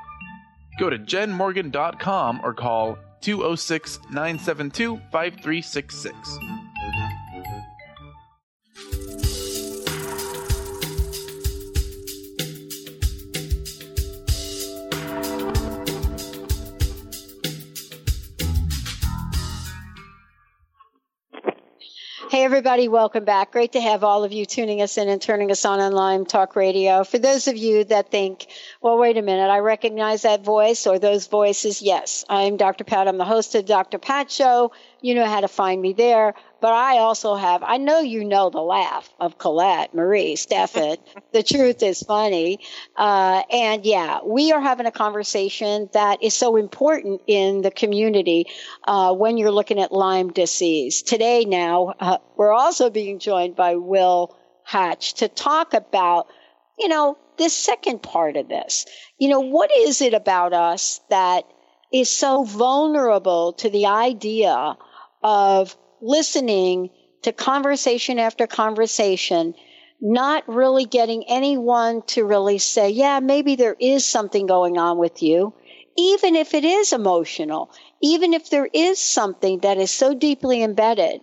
[0.79, 6.39] Go to jenmorgan.com or call 206 972 5366.
[22.33, 23.53] Hey, everybody, welcome back.
[23.53, 26.57] Great to have all of you tuning us in and turning us on online Talk
[26.57, 27.05] Radio.
[27.05, 28.47] For those of you that think,
[28.81, 32.85] well, wait a minute, I recognize that voice or those voices, yes, I'm Dr.
[32.85, 33.07] Pat.
[33.07, 33.99] I'm the host of Dr.
[33.99, 34.73] Pat Show.
[35.03, 36.33] You know how to find me there.
[36.63, 40.97] But I also have, I know you know the laugh of Colette, Marie, Stefan.
[41.33, 42.61] the truth is funny.
[42.97, 48.47] Uh, and yeah, we are having a conversation that is so important in the community
[48.87, 51.03] uh, when you're looking at Lyme disease.
[51.03, 56.29] Today, now, uh, we're also being joined by Will Hatch to talk about,
[56.79, 58.87] you know, this second part of this.
[59.19, 61.43] You know, what is it about us that
[61.93, 64.77] is so vulnerable to the idea
[65.25, 66.91] of listening
[67.23, 69.55] to conversation after conversation,
[70.01, 75.23] not really getting anyone to really say, yeah, maybe there is something going on with
[75.23, 75.55] you,
[75.97, 77.71] even if it is emotional,
[78.03, 81.21] even if there is something that is so deeply embedded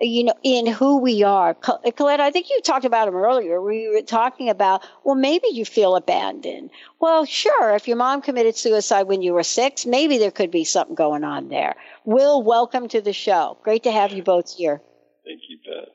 [0.00, 1.54] you know, in who we are.
[1.54, 3.60] Colette, I think you talked about him earlier.
[3.60, 6.70] We were talking about, well, maybe you feel abandoned.
[7.00, 7.74] Well, sure.
[7.74, 11.24] If your mom committed suicide when you were six, maybe there could be something going
[11.24, 11.76] on there.
[12.04, 13.58] Will, welcome to the show.
[13.62, 14.80] Great to have you both here.
[15.24, 15.88] Thank you, Pat.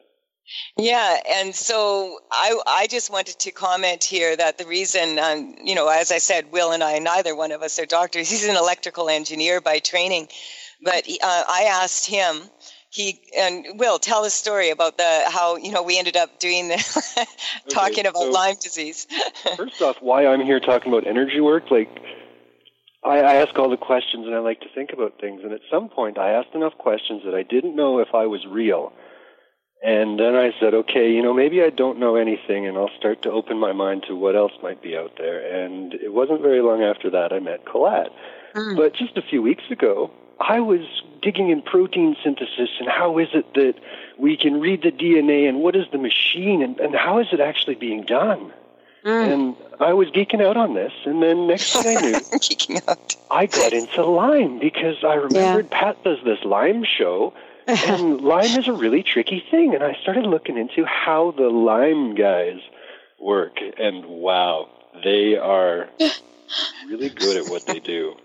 [0.78, 5.74] Yeah, and so I I just wanted to comment here that the reason, um, you
[5.74, 8.30] know, as I said, Will and I, neither one of us are doctors.
[8.32, 10.28] He's an electrical engineer by training,
[10.84, 12.44] but uh, I asked him
[12.96, 16.70] he and Will tell a story about the how you know we ended up doing
[16.70, 16.78] the
[17.70, 19.06] talking okay, about so Lyme disease.
[19.58, 21.90] first off, why I'm here talking about energy work, like
[23.04, 25.60] I, I ask all the questions and I like to think about things, and at
[25.70, 28.94] some point I asked enough questions that I didn't know if I was real.
[29.84, 33.22] And then I said, okay, you know, maybe I don't know anything, and I'll start
[33.24, 35.64] to open my mind to what else might be out there.
[35.64, 38.12] And it wasn't very long after that I met Colette.
[38.56, 38.78] Mm.
[38.78, 40.82] But just a few weeks ago, I was
[41.22, 43.76] digging in protein synthesis and how is it that
[44.18, 47.40] we can read the DNA and what is the machine and, and how is it
[47.40, 48.52] actually being done?
[49.06, 49.34] Mm.
[49.34, 53.16] And I was geeking out on this, and then next thing I knew, geeking out.
[53.30, 55.80] I got into Lyme because I remembered yeah.
[55.80, 57.34] Pat does this Lyme show,
[57.68, 59.76] and Lyme is a really tricky thing.
[59.76, 62.60] And I started looking into how the Lyme guys
[63.20, 64.70] work, and wow,
[65.04, 65.88] they are
[66.88, 68.16] really good at what they do.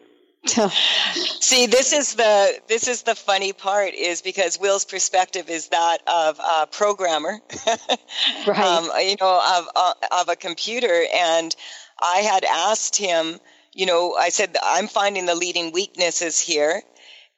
[0.46, 5.98] See, this is the this is the funny part is because Will's perspective is that
[6.06, 7.40] of a programmer,
[8.46, 8.58] right?
[8.58, 11.54] Um, you know, of uh, of a computer, and
[12.00, 13.38] I had asked him,
[13.74, 16.82] you know, I said I'm finding the leading weaknesses here,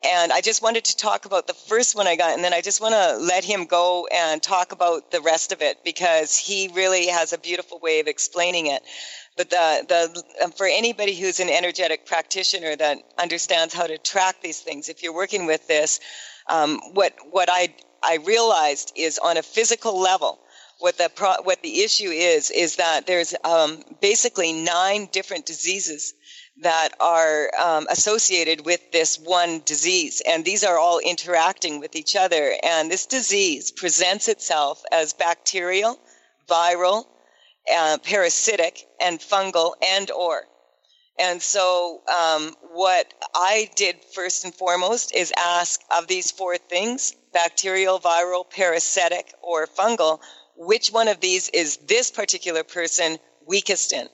[0.05, 2.61] and I just wanted to talk about the first one I got, and then I
[2.61, 6.69] just want to let him go and talk about the rest of it because he
[6.75, 8.83] really has a beautiful way of explaining it.
[9.37, 14.43] But the, the, um, for anybody who's an energetic practitioner that understands how to track
[14.43, 16.01] these things, if you're working with this,
[16.49, 20.39] um, what, what I, I realized is on a physical level,
[20.81, 26.13] what the, pro, what the issue is, is that there's um, basically nine different diseases
[26.61, 30.23] that are um, associated with this one disease.
[30.27, 32.55] And these are all interacting with each other.
[32.63, 35.99] And this disease presents itself as bacterial,
[36.49, 37.07] viral,
[37.71, 40.43] uh, parasitic and fungal and or
[41.19, 47.15] and so um, what i did first and foremost is ask of these four things
[47.33, 50.19] bacterial viral parasitic or fungal
[50.57, 54.09] which one of these is this particular person weakest in.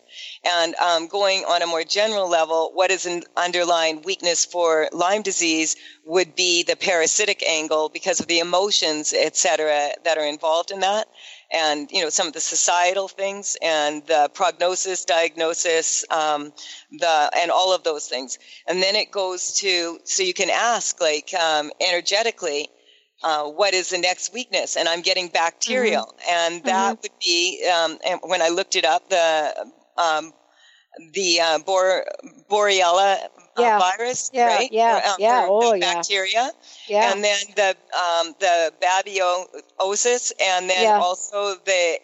[0.44, 5.22] And um, going on a more general level, what is an underlying weakness for Lyme
[5.22, 10.70] disease would be the parasitic angle because of the emotions, et cetera, that are involved
[10.70, 11.08] in that.
[11.50, 16.52] And, you know, some of the societal things and the prognosis, diagnosis, um,
[16.90, 18.38] the, and all of those things.
[18.66, 22.68] And then it goes to, so you can ask, like, um, energetically,
[23.22, 24.76] uh, what is the next weakness?
[24.76, 26.04] And I'm getting bacterial.
[26.04, 26.30] Mm-hmm.
[26.30, 27.02] And that mm-hmm.
[27.02, 30.32] would be, um, and when I looked it up, the, um,
[31.12, 32.06] the uh, Bor-
[32.50, 33.78] Borrelia uh, yeah.
[33.78, 34.72] virus, yeah, right?
[34.72, 35.94] Yeah, or, um, yeah, oh, yeah.
[35.94, 36.50] Bacteria.
[36.88, 37.12] Yeah.
[37.12, 40.98] And then the, um, the babesiosis, and then yeah.
[40.98, 41.98] also the,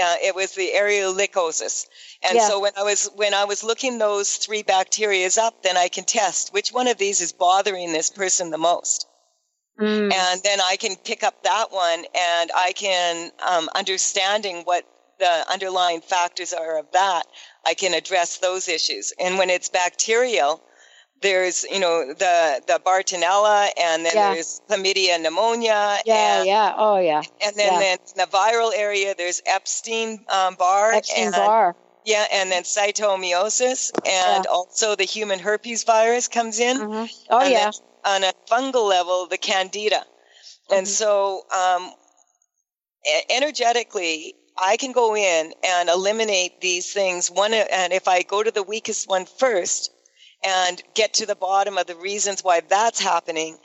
[0.00, 1.86] uh, it was the aeruginosis.
[2.28, 2.48] And yeah.
[2.48, 6.04] so when I was, when I was looking those three bacterias up, then I can
[6.04, 9.06] test which one of these is bothering this person the most.
[9.78, 10.12] Mm.
[10.12, 14.84] And then I can pick up that one and I can, um, understanding what
[15.18, 17.26] the underlying factors are of that,
[17.66, 19.12] I can address those issues.
[19.20, 20.62] And when it's bacterial,
[21.20, 24.34] there's, you know, the, the Bartonella and then Yeah.
[24.34, 25.98] there's chlamydia pneumonia.
[26.04, 26.74] Yeah, and, yeah.
[26.76, 27.22] Oh, yeah.
[27.44, 27.78] and then, yeah.
[27.78, 30.92] then in the viral area, there's Epstein um, Barr.
[30.92, 31.74] Epstein Barr.
[32.04, 36.78] Yeah, and then cytomyosis, and also the human herpes virus comes in.
[36.80, 37.70] Oh, and yeah.
[38.08, 40.02] On a fungal level, the candida.
[40.70, 41.92] And so, um,
[43.30, 47.30] energetically, I can go in and eliminate these things.
[47.30, 49.92] One, and if I go to the weakest one first
[50.44, 53.58] and get to the bottom of the reasons why that's happening,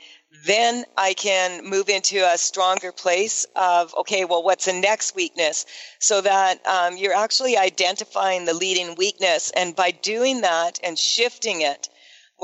[0.46, 5.66] then I can move into a stronger place of, okay, well, what's the next weakness?
[6.00, 9.52] So that um, you're actually identifying the leading weakness.
[9.56, 11.88] And by doing that and shifting it,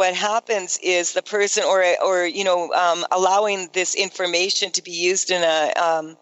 [0.01, 4.93] what happens is the person or, or you know, um, allowing this information to be
[4.93, 6.17] used in a, um,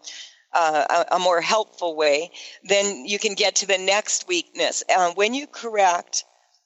[0.53, 2.29] uh, a, a more helpful way,
[2.65, 4.83] then you can get to the next weakness.
[4.93, 6.25] Uh, when you correct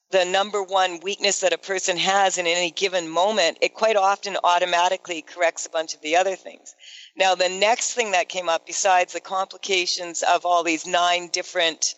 [0.10, 4.36] the number one weakness that a person has in any given moment, it quite often
[4.44, 6.74] automatically corrects a bunch of the other things.
[7.16, 11.94] Now, the next thing that came up, besides the complications of all these nine different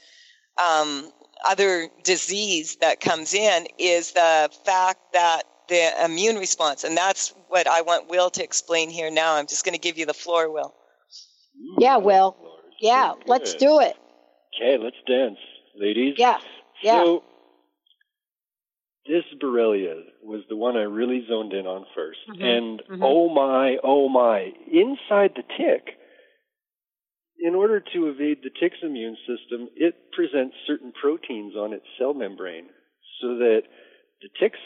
[0.57, 1.09] um,
[1.47, 7.67] other disease that comes in, is the fact that the immune response, and that's what
[7.67, 9.35] I want Will to explain here now.
[9.35, 10.73] I'm just going to give you the floor, Will.
[11.79, 12.35] Yeah, Will.
[12.79, 13.95] Yeah, let's do it.
[14.55, 15.37] Okay, let's dance,
[15.75, 16.15] ladies.
[16.17, 16.37] Yeah,
[16.83, 17.03] yeah.
[17.03, 17.23] So,
[19.07, 22.99] this Borrelia was the one I really zoned in on 1st Mhm, And mhm.
[23.03, 25.97] oh my, oh my, inside the tick,
[27.45, 32.15] in order to evade the tick's immune system, it presents certain proteins on its cell
[32.15, 32.65] membrane
[33.21, 33.61] so that
[34.21, 34.59] the tick's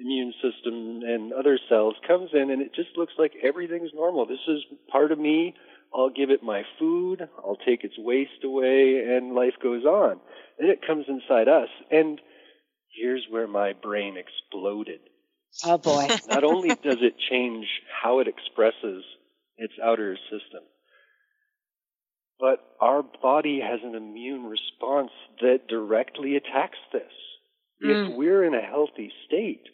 [0.00, 4.24] immune system and other cells comes in and it just looks like everything's normal.
[4.24, 4.60] This is
[4.90, 5.54] part of me.
[5.94, 7.28] I'll give it my food.
[7.38, 10.18] I'll take its waste away and life goes on.
[10.58, 12.18] Then it comes inside us and
[12.98, 15.00] here's where my brain exploded.
[15.66, 16.08] Oh boy.
[16.30, 17.66] Not only does it change
[18.02, 19.04] how it expresses
[19.58, 20.62] its outer system,
[22.38, 25.10] but our body has an immune response
[25.40, 27.12] that directly attacks this.
[27.80, 28.16] If Mm.
[28.16, 29.66] we're in a healthy state,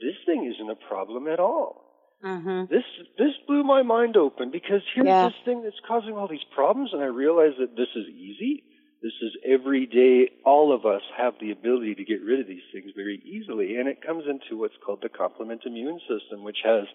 [0.00, 1.82] this thing isn't a problem at all.
[2.22, 2.64] Mm-hmm.
[2.72, 2.84] This
[3.18, 5.28] this blew my mind open because here's Yeah.
[5.28, 8.64] this thing that's causing all these problems, and I realized that this is easy.
[9.02, 10.30] This is every day.
[10.44, 13.86] All of us have the ability to get rid of these things very easily, and
[13.88, 16.86] it comes into what's called the complement immune system, which has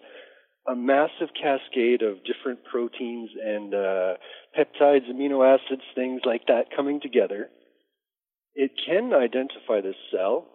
[0.68, 4.14] a massive cascade of different proteins and uh,
[4.56, 7.48] peptides, amino acids, things like that coming together.
[8.54, 10.46] It can identify this cell.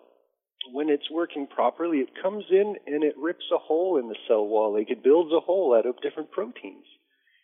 [0.72, 4.46] When it's working properly, it comes in and it rips a hole in the cell
[4.46, 4.74] wall.
[4.74, 6.86] Like it builds a hole out of different proteins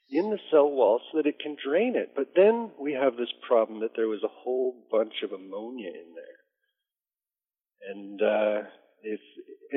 [0.10, 2.12] in the cell wall so that it can drain it.
[2.16, 6.14] But then we have this problem that there was a whole bunch of ammonia in
[6.16, 6.42] there.
[7.94, 8.70] And uh,
[9.04, 9.20] if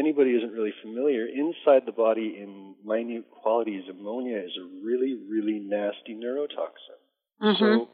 [0.04, 5.58] anybody isn't really familiar, inside the body in minute quantities, ammonia is a really, really
[5.58, 7.00] nasty neurotoxin.
[7.42, 7.64] Mm-hmm.
[7.64, 7.88] So,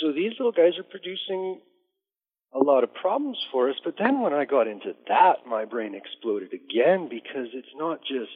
[0.00, 1.60] so these little guys are producing
[2.54, 3.76] a lot of problems for us.
[3.84, 8.32] But then when I got into that, my brain exploded again because it's not just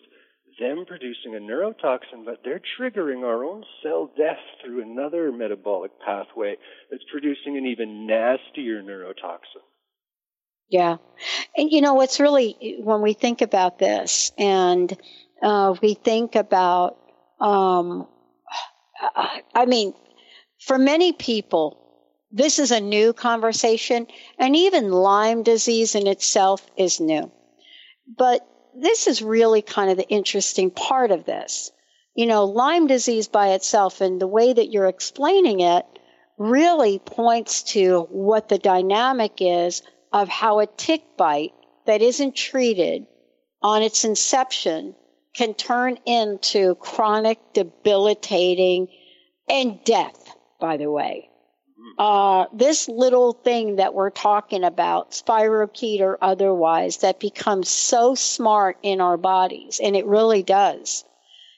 [0.58, 6.56] them producing a neurotoxin, but they're triggering our own cell death through another metabolic pathway
[6.90, 9.65] that's producing an even nastier neurotoxin.
[10.68, 10.96] Yeah.
[11.56, 14.96] And you know, what's really, when we think about this and
[15.42, 16.96] uh, we think about,
[17.40, 18.08] um,
[19.54, 19.94] I mean,
[20.60, 21.82] for many people,
[22.32, 24.06] this is a new conversation,
[24.38, 27.30] and even Lyme disease in itself is new.
[28.16, 31.70] But this is really kind of the interesting part of this.
[32.14, 35.84] You know, Lyme disease by itself and the way that you're explaining it
[36.38, 41.52] really points to what the dynamic is of how a tick bite
[41.86, 43.06] that isn't treated
[43.62, 44.94] on its inception
[45.34, 48.88] can turn into chronic, debilitating,
[49.48, 51.28] and death, by the way.
[51.98, 58.76] Uh, this little thing that we're talking about, spirochete or otherwise, that becomes so smart
[58.82, 61.04] in our bodies, and it really does,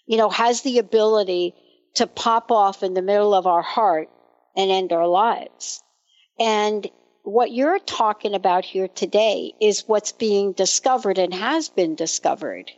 [0.06, 1.54] you know, has the ability
[1.94, 4.08] to pop off in the middle of our heart
[4.56, 5.82] and end our lives.
[6.38, 6.88] And
[7.22, 12.70] what you're talking about here today is what's being discovered and has been discovered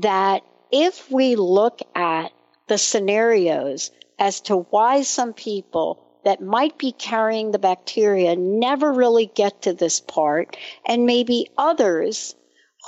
[0.00, 2.32] that if we look at
[2.68, 9.26] the scenarios as to why some people that might be carrying the bacteria never really
[9.26, 12.34] get to this part, and maybe others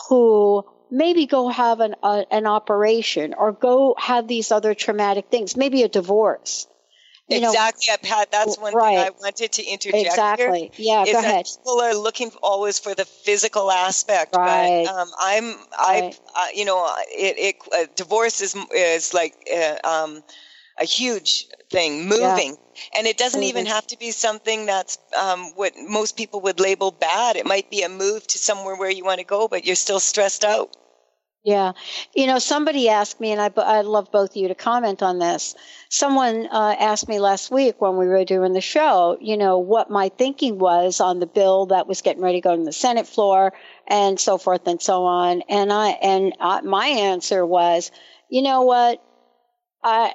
[0.09, 5.57] who maybe go have an, uh, an operation or go have these other traumatic things,
[5.57, 6.67] maybe a divorce.
[7.29, 8.31] You exactly, know, Pat.
[8.31, 8.97] That's one right.
[8.97, 10.71] thing I wanted to interject exactly.
[10.73, 11.45] Here, yeah, go ahead.
[11.45, 14.87] People are looking always for the physical aspect, right.
[14.87, 16.21] but um, I'm, right.
[16.35, 20.23] I, uh, you know, it, it uh, divorce is is like uh, um,
[20.81, 22.53] a huge thing, moving.
[22.53, 22.99] Yeah.
[22.99, 26.93] And it doesn't even have to be something that's um, what most people would label
[26.93, 27.37] bad.
[27.37, 30.01] It might be a move to somewhere where you want to go, but you're still
[30.01, 30.75] stressed out.
[31.45, 31.73] Yeah.
[32.15, 35.19] You know, somebody asked me, and I, I'd love both of you to comment on
[35.19, 35.55] this.
[35.89, 39.89] Someone uh, asked me last week when we were doing the show, you know, what
[39.89, 43.07] my thinking was on the bill that was getting ready to go to the Senate
[43.07, 43.53] floor
[43.87, 45.43] and so forth and so on.
[45.49, 47.93] And I, and I, my answer was,
[48.29, 49.03] you know what?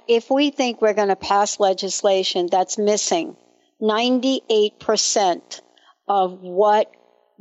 [0.08, 3.38] If we think we're going to pass legislation that's missing
[3.82, 5.62] 98%
[6.08, 6.92] of what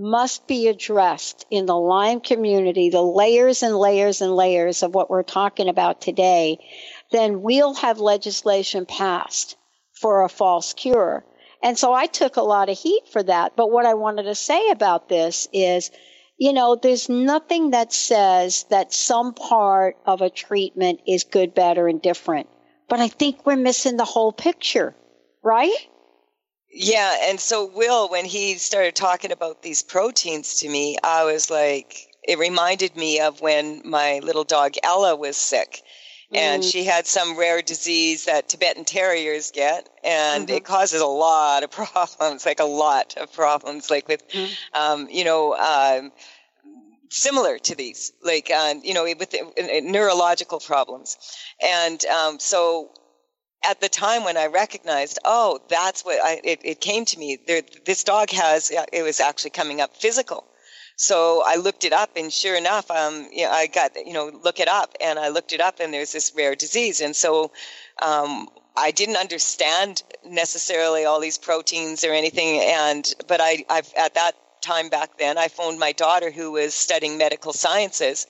[0.02, 5.08] must be addressed in the Lyme community, the layers and layers and layers of what
[5.08, 6.58] we're talking about today,
[7.12, 9.56] then we'll have legislation passed
[10.00, 11.24] for a false cure.
[11.62, 13.54] And so I took a lot of heat for that.
[13.54, 15.92] But what I wanted to say about this is,
[16.36, 21.78] you know, there's nothing that says that some part of a treatment is good, bad,
[21.78, 22.48] or indifferent.
[22.88, 24.96] But I think we're missing the whole picture,
[25.44, 25.86] right?
[26.72, 31.50] Yeah, and so Will, when he started talking about these proteins to me, I was
[31.50, 35.82] like, it reminded me of when my little dog Ella was sick.
[36.34, 36.72] And mm.
[36.72, 40.56] she had some rare disease that Tibetan Terriers get, and mm-hmm.
[40.56, 44.48] it causes a lot of problems, like a lot of problems, like with, mm.
[44.72, 46.10] um, you know, um,
[47.10, 51.18] similar to these, like, uh, you know, with uh, neurological problems.
[51.60, 52.90] And um, so
[53.64, 57.38] at the time when I recognized, oh, that's what I, it, it came to me.
[57.46, 60.44] There, this dog has, it was actually coming up physical.
[60.96, 64.26] So I looked it up, and sure enough, um, you know, I got, you know,
[64.26, 67.50] look it up, and I looked it up, and there's this rare disease, and so
[68.00, 74.14] um, I didn't understand necessarily all these proteins or anything, and but I, I've at
[74.14, 78.26] that time back then, I phoned my daughter who was studying medical sciences,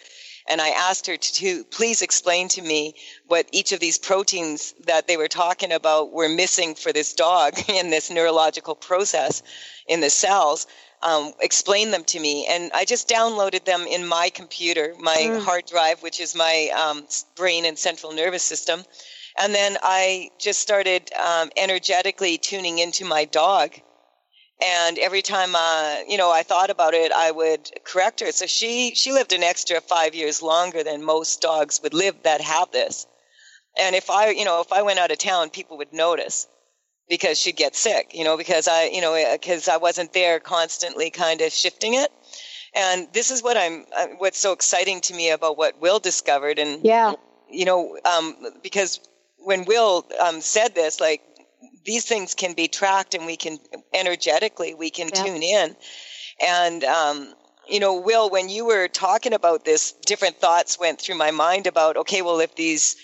[0.49, 2.95] and I asked her to, to, please explain to me
[3.27, 7.55] what each of these proteins that they were talking about were missing for this dog
[7.69, 9.43] in this neurological process
[9.87, 10.67] in the cells.
[11.03, 12.47] Um, explain them to me.
[12.47, 15.43] And I just downloaded them in my computer, my mm.
[15.43, 18.85] hard drive, which is my um, brain and central nervous system.
[19.41, 23.73] And then I just started um, energetically tuning into my dog
[24.63, 28.33] and every time uh, you know I thought about it, I would correct her.
[28.33, 32.41] So she she lived an extra five years longer than most dogs would live that
[32.41, 33.07] have this.
[33.79, 36.47] And if I you know if I went out of town, people would notice
[37.09, 38.13] because she'd get sick.
[38.15, 42.11] You know because I you know because I wasn't there constantly kind of shifting it.
[42.75, 46.59] And this is what I'm uh, what's so exciting to me about what Will discovered.
[46.59, 47.15] And yeah,
[47.51, 49.01] you know um, because
[49.39, 51.21] when Will um, said this, like
[51.85, 53.59] these things can be tracked and we can
[53.95, 55.23] energetically we can yeah.
[55.23, 55.77] tune in
[56.47, 57.35] and um,
[57.69, 61.67] you know will when you were talking about this different thoughts went through my mind
[61.67, 62.97] about okay well if these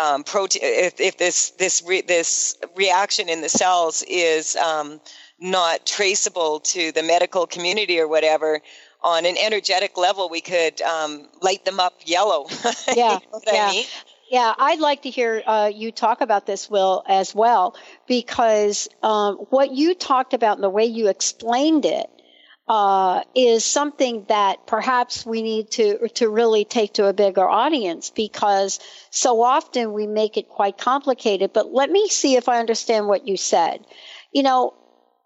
[0.00, 5.00] um, protein if, if this this re- this reaction in the cells is um,
[5.38, 8.60] not traceable to the medical community or whatever
[9.02, 12.46] on an energetic level we could um, light them up yellow
[12.94, 13.66] yeah you know yeah.
[13.66, 13.84] I mean?
[14.32, 17.76] Yeah, I'd like to hear uh, you talk about this, Will, as well,
[18.08, 22.08] because um, what you talked about and the way you explained it
[22.66, 28.08] uh, is something that perhaps we need to to really take to a bigger audience
[28.08, 28.80] because
[29.10, 31.52] so often we make it quite complicated.
[31.52, 33.84] But let me see if I understand what you said.
[34.32, 34.72] You know,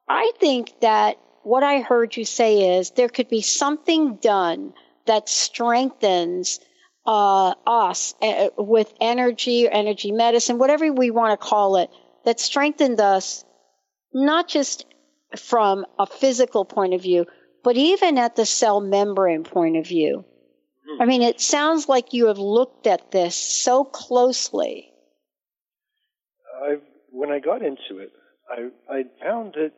[0.09, 4.75] I think that what I heard you say is there could be something done
[5.07, 6.59] that strengthens
[7.07, 11.91] uh, us uh, with energy or energy medicine, whatever we want to call it,
[12.25, 13.45] that strengthened us
[14.13, 14.87] not just
[15.37, 17.27] from a physical point of view,
[17.63, 20.25] but even at the cell membrane point of view.
[21.01, 24.93] I mean, it sounds like you have looked at this so closely.
[26.65, 28.13] I've, when I got into it,
[28.49, 29.73] I, I found that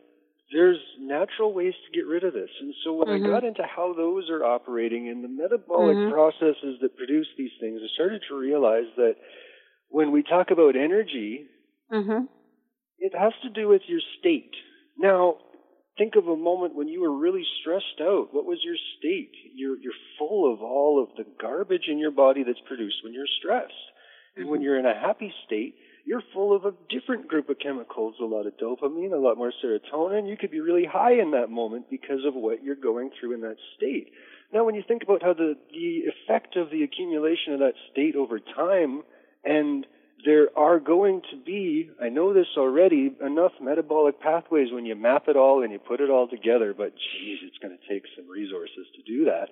[0.53, 2.51] there's natural ways to get rid of this.
[2.61, 3.27] And so when Mhm.
[3.27, 6.11] I got into how those are operating and the metabolic Mhm.
[6.11, 9.17] processes that produce these things, I started to realize that
[9.89, 11.49] when we talk about energy,
[11.91, 12.25] Mm-hmm.
[12.99, 14.55] it has to do with your state.
[14.97, 15.39] Now,
[15.97, 18.33] think of a moment when you were really stressed out.
[18.33, 19.35] What was your state?
[19.55, 23.27] You're, you're full of all of the garbage in your body that's produced when you're
[23.27, 23.73] stressed.
[24.37, 25.75] And when you're in a happy state,
[26.09, 29.53] you're full of a different group of chemicals, a lot of dopamine, a lot more
[29.63, 30.27] serotonin.
[30.27, 33.43] You could be really high in that moment because of what you're going through in
[33.43, 34.11] that state.
[34.51, 38.17] Now, when you think about how the, the effect of the accumulation of that state
[38.17, 39.03] over time,
[39.45, 39.87] and
[40.25, 45.25] there are going to be, I know this already, enough metabolic pathways when you map
[45.29, 48.27] it all and you put it all together, but geez, it's going to take some
[48.31, 49.51] resources to do that,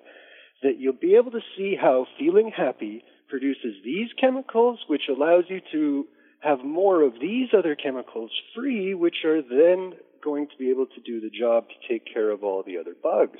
[0.63, 5.61] that you'll be able to see how feeling happy produces these chemicals, which allows you
[5.71, 6.07] to
[6.41, 11.01] have more of these other chemicals free, which are then going to be able to
[11.01, 13.39] do the job to take care of all the other bugs.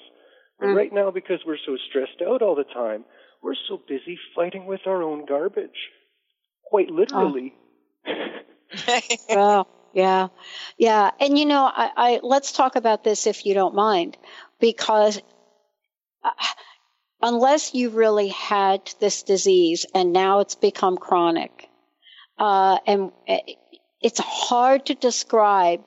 [0.59, 0.75] But Mm.
[0.75, 3.05] right now, because we're so stressed out all the time,
[3.41, 5.89] we're so busy fighting with our own garbage.
[6.63, 7.53] Quite literally.
[9.29, 10.27] well, yeah,
[10.77, 14.17] yeah, and you know, I, I let's talk about this if you don't mind,
[14.59, 15.21] because
[16.23, 16.31] uh,
[17.21, 21.66] unless you really had this disease and now it's become chronic,
[22.37, 23.11] uh, and
[24.01, 25.83] it's hard to describe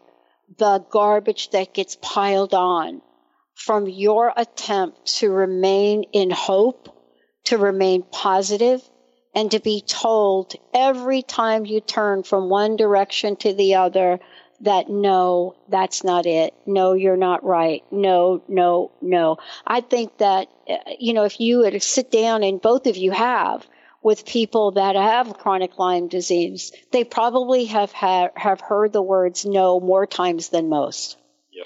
[0.59, 3.03] the garbage that gets piled on
[3.55, 6.88] from your attempt to remain in hope,
[7.44, 8.82] to remain positive,
[9.34, 14.18] and to be told every time you turn from one direction to the other
[14.62, 16.53] that no, that's not it.
[16.66, 17.82] No, you're not right.
[17.90, 19.38] No, no, no.
[19.66, 23.11] I think that, uh, you know, if you would sit down and both of you
[23.11, 23.66] have
[24.03, 29.44] with people that have chronic Lyme disease, they probably have ha- have heard the words
[29.44, 31.16] no more times than most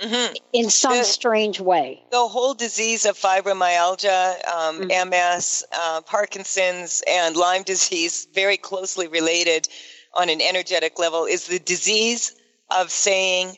[0.03, 0.37] Mhm.
[0.53, 2.03] in some The- strange way.
[2.11, 4.91] The whole disease of fibromyalgia, um, Mm-hmm.
[4.91, 9.69] MS, uh, Parkinson's, and Lyme disease, very closely related
[10.15, 12.35] on an energetic level, is the disease
[12.71, 13.57] of saying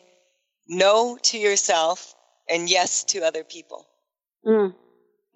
[0.68, 2.14] no to yourself
[2.48, 3.86] and yes to other people
[4.44, 4.74] Mm.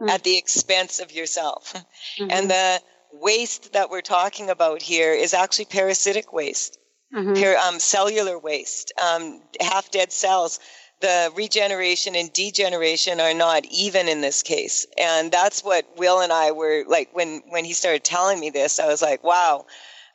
[0.09, 1.73] at the expense of yourself.
[2.19, 2.29] Mhm.
[2.33, 2.83] And the
[3.13, 6.79] waste that we're talking about here is actually parasitic waste.
[7.13, 7.41] Mhm.
[7.41, 10.61] par- um, cellular waste, um, half dead cells.
[11.01, 14.87] The regeneration and degeneration are not even in this case.
[14.97, 18.79] And that's what Will and I were like when, when he started telling me this,
[18.79, 19.67] I was like, wow,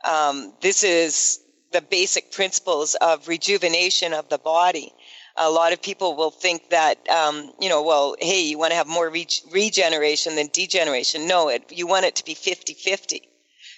[0.06, 1.40] um, this is
[1.72, 4.94] the basic principles of rejuvenation of the body.
[5.38, 8.78] A lot of people will think that, um, you know, well, hey, you want to
[8.78, 11.28] have more re- regeneration than degeneration.
[11.28, 13.22] No, it, you want it to be 50 50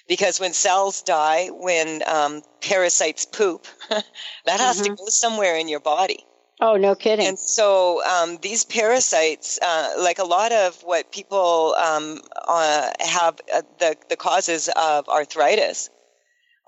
[0.08, 4.98] because when cells die, when um, parasites poop, that has to Mhm.
[4.98, 6.24] go somewhere in your body.
[6.60, 7.26] Oh, no kidding.
[7.26, 13.40] And so um, these parasites, uh, like a lot of what people um, uh, have,
[13.54, 15.90] uh, the, the causes of arthritis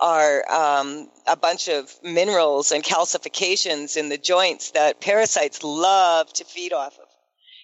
[0.00, 6.44] are um, a bunch of minerals and calcifications in the joints that parasites love to
[6.44, 7.06] feed off of.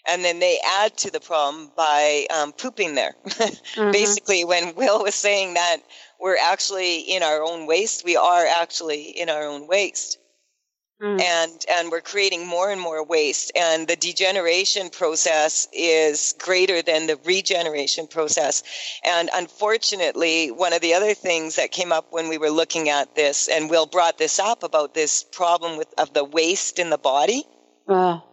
[0.08, 3.14] And then they add to the problem by um, pooping there.
[3.76, 3.92] Mhm.
[3.92, 5.78] Basically, when Will was saying that
[6.20, 10.18] we're actually in our own waste, we are actually in our own waste.
[11.02, 11.20] Mm.
[11.20, 17.06] And and we're creating more and more waste, and the degeneration process is greater than
[17.06, 18.62] the regeneration process.
[19.04, 23.14] And unfortunately, one of the other things that came up when we were looking at
[23.14, 26.98] this, and Will brought this up about this problem with of the waste in the
[26.98, 27.44] body
[27.86, 28.24] Wow.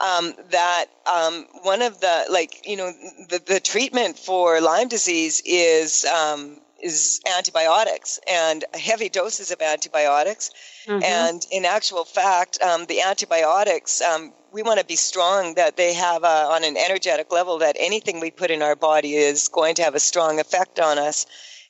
[0.00, 2.92] um, that um, one of the like you know
[3.28, 10.50] the, the treatment for Lyme disease is um, is antibiotics and heavy doses of antibiotics.
[10.86, 11.02] Mhm.
[11.02, 15.92] And in actual fact, um, the antibiotics um, we want to be strong that they
[15.94, 19.76] have a, on an energetic level that anything we put in our body is going
[19.76, 21.26] to have a strong effect on us.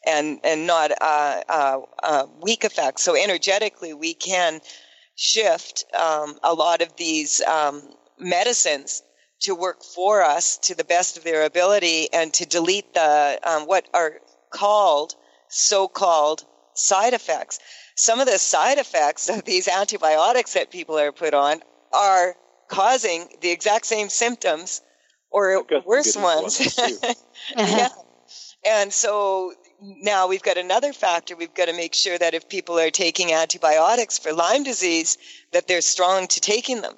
[0.06, 3.02] And, and not uh, uh, uh, weak effects.
[3.02, 4.62] So energetically, we can
[5.14, 7.82] shift um, a lot of these um,
[8.18, 9.02] medicines
[9.40, 13.66] to work for us to the best of their ability and to delete the um,
[13.66, 14.20] what are
[14.50, 15.14] called
[15.48, 16.44] so-called
[16.74, 17.58] side effects.
[17.96, 21.60] Some of the side effects of these antibiotics that people are put on
[21.92, 22.36] are
[22.68, 24.80] causing the exact same symptoms
[25.30, 26.58] or got worse good ones.
[26.58, 27.14] ones, too.
[27.56, 27.88] yeah.
[28.64, 31.36] And so now we've got another factor.
[31.36, 35.18] We've got to make sure that if people are taking antibiotics for Lyme disease,
[35.52, 36.94] that they're strong to taking them.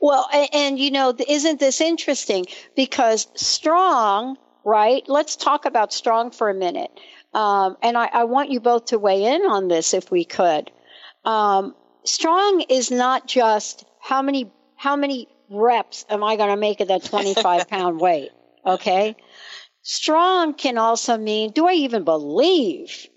[0.00, 2.46] Well, and, and you know, isn't this interesting?
[2.76, 4.36] Because strong,
[4.68, 5.02] right?
[5.08, 6.90] Let's talk about strong for a minute.
[7.32, 10.70] Um, and I, I, want you both to weigh in on this if we could.
[11.24, 16.80] Um, strong is not just how many how many reps am I going to make
[16.80, 18.30] at that 25 pound weight?
[18.64, 19.16] Okay.
[19.82, 23.08] Strong can also mean, do I even believe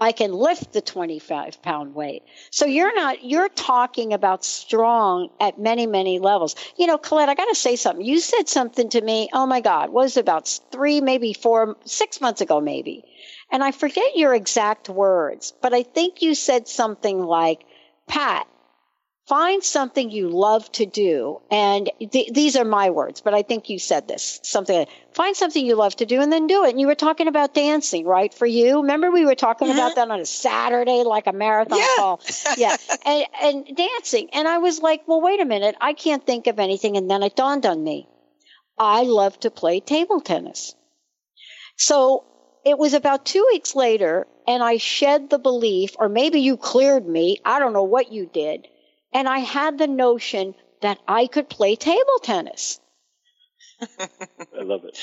[0.00, 2.22] I can lift the 25 pound weight?
[2.50, 6.54] So you're not, you're talking about strong at many, many levels.
[6.76, 8.04] You know, Colette, I got to say something.
[8.04, 12.40] You said something to me, oh my God, was about three, maybe four, six months
[12.40, 13.04] ago, maybe.
[13.50, 17.64] And I forget your exact words, but I think you said something like,
[18.06, 18.46] Pat,
[19.28, 21.40] find something you love to do.
[21.50, 24.86] And th- these are my words, but I think you said this something.
[25.12, 26.70] Find something you love to do and then do it.
[26.70, 28.32] And you were talking about dancing, right?
[28.32, 29.78] For you, remember we were talking mm-hmm.
[29.78, 31.86] about that on a Saturday, like a marathon yeah.
[31.96, 32.20] call.
[32.56, 34.30] Yeah, and, and dancing.
[34.32, 36.96] And I was like, well, wait a minute, I can't think of anything.
[36.96, 38.08] And then it dawned on me,
[38.78, 40.74] I love to play table tennis.
[41.76, 42.24] So
[42.64, 47.06] it was about two weeks later, and I shed the belief, or maybe you cleared
[47.06, 47.38] me.
[47.44, 48.66] I don't know what you did
[49.12, 52.80] and I had the notion that I could play table tennis.
[53.80, 54.98] I love it.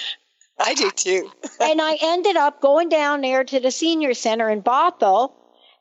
[0.59, 1.31] I do too.
[1.59, 5.33] and I ended up going down there to the senior center in Bothell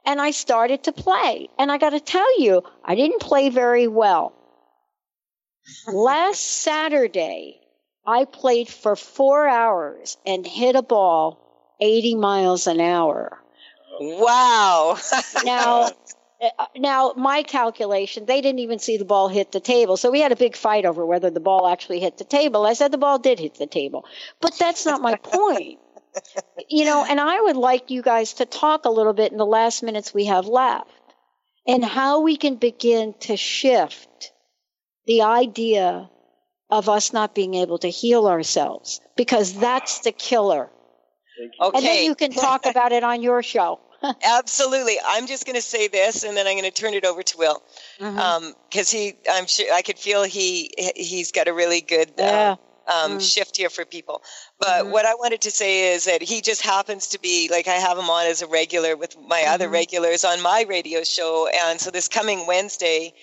[0.04, 1.48] and I started to play.
[1.58, 4.32] And I got to tell you, I didn't play very well.
[5.86, 7.60] Last Saturday,
[8.06, 13.38] I played for four hours and hit a ball 80 miles an hour.
[14.00, 14.98] Wow.
[15.44, 15.90] now,
[16.76, 19.96] now my calculation they didn't even see the ball hit the table.
[19.96, 22.66] So we had a big fight over whether the ball actually hit the table.
[22.66, 24.04] I said the ball did hit the table.
[24.40, 25.78] But that's not my point.
[26.68, 29.44] You know and i would like you guys to talk a little bit in the
[29.44, 30.88] last minutes we have left
[31.66, 34.32] and how we can begin to shift
[35.06, 36.08] the idea
[36.70, 40.70] of us not being able to heal ourselves because that's the killer.
[41.60, 41.76] Okay.
[41.76, 43.80] and then you can talk about it on your show
[44.24, 44.96] Absolutely.
[45.04, 47.38] I'm just going to say this, and then I'm going to turn it over to
[47.38, 47.62] Will,
[47.98, 48.18] because mm-hmm.
[48.18, 52.10] um, he, I'm sure, I could feel he he's got a really good.
[52.18, 52.56] Uh, yeah.
[52.86, 53.32] Um, mm.
[53.32, 54.22] shift here for people.
[54.58, 54.90] But mm-hmm.
[54.90, 57.96] what I wanted to say is that he just happens to be like I have
[57.96, 59.54] him on as a regular with my mm-hmm.
[59.54, 61.48] other regulars on my radio show.
[61.64, 63.14] And so this coming Wednesday,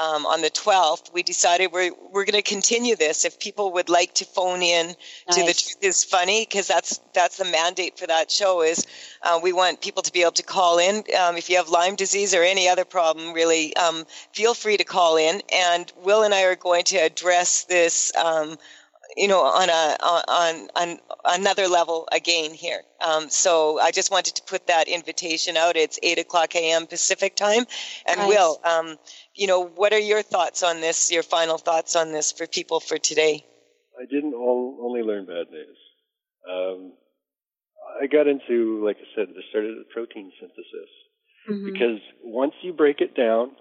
[0.00, 3.24] um, on the 12th, we decided we're, we're going to continue this.
[3.24, 5.36] If people would like to phone in nice.
[5.36, 8.86] to the truth is funny, because that's, that's the mandate for that show is
[9.22, 11.04] uh, we want people to be able to call in.
[11.18, 14.84] Um, if you have Lyme disease or any other problem, really, um, feel free to
[14.84, 15.42] call in.
[15.52, 18.56] And Will and I are going to address this, um,
[19.16, 22.82] you know, on a on, on another level again here.
[23.04, 25.76] Um, so I just wanted to put that invitation out.
[25.76, 26.86] It's eight o'clock a.m.
[26.86, 27.64] Pacific time,
[28.06, 28.28] and nice.
[28.28, 28.96] Will, um,
[29.34, 31.10] you know, what are your thoughts on this?
[31.10, 33.44] Your final thoughts on this for people for today?
[34.00, 35.76] I didn't all, only learn bad news.
[36.48, 36.92] Um,
[38.02, 40.90] I got into, like I said, I started at protein synthesis
[41.48, 41.72] mm-hmm.
[41.72, 43.52] because once you break it down,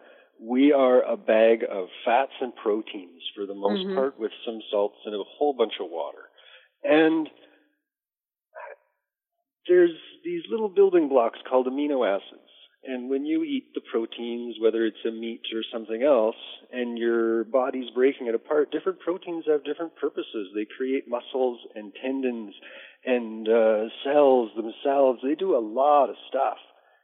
[0.42, 3.96] we are a bag of fats and proteins for the most mm-hmm.
[3.96, 6.24] part, with some salts and a whole bunch of water.
[6.84, 7.30] And
[9.68, 9.96] there's
[10.26, 12.51] these little building blocks called amino acids.
[12.84, 16.36] And when you eat the proteins, whether it's a meat or something else,
[16.72, 20.50] and your body's breaking it apart, different proteins have different purposes.
[20.56, 22.56] They create muscles and tendons
[23.06, 25.20] and uh, cells themselves.
[25.24, 26.58] They do a lot of stuff,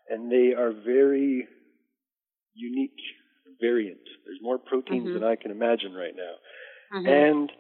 [0.09, 1.47] and they are very
[2.55, 2.99] unique,
[3.61, 4.01] variant.
[4.25, 5.13] There's more proteins mm-hmm.
[5.13, 7.07] than I can imagine right now, mm-hmm.
[7.07, 7.51] and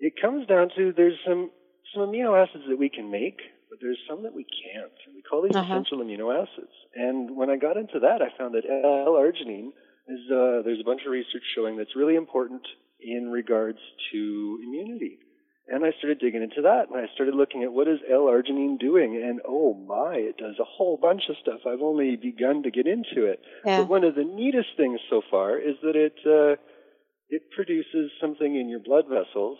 [0.00, 1.50] it comes down to there's some
[1.94, 3.40] some amino acids that we can make
[3.76, 4.92] but there's some that we can't.
[5.14, 5.72] We call these uh-huh.
[5.72, 6.72] essential amino acids.
[6.94, 9.68] And when I got into that, I found that L-arginine
[10.08, 12.62] is uh, there's a bunch of research showing that's really important
[13.00, 13.78] in regards
[14.12, 15.18] to immunity.
[15.68, 19.20] And I started digging into that, and I started looking at what is L-arginine doing,
[19.20, 21.66] and oh my, it does a whole bunch of stuff.
[21.66, 23.40] I've only begun to get into it.
[23.64, 23.78] Yeah.
[23.78, 26.54] But one of the neatest things so far is that it uh,
[27.28, 29.58] it produces something in your blood vessels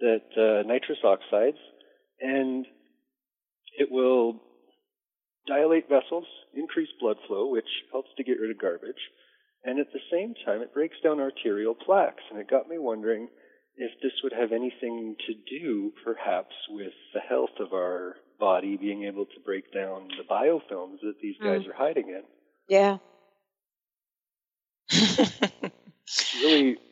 [0.00, 1.56] that uh, nitrous oxides,
[2.20, 2.66] and
[3.78, 4.40] it will
[5.46, 9.00] dilate vessels, increase blood flow, which helps to get rid of garbage,
[9.64, 12.22] and at the same time, it breaks down arterial plaques.
[12.30, 13.28] And it got me wondering
[13.76, 19.04] if this would have anything to do, perhaps, with the health of our body being
[19.04, 21.68] able to break down the biofilms that these guys mm.
[21.68, 22.22] are hiding in.
[22.68, 22.98] Yeah.
[26.42, 26.76] really.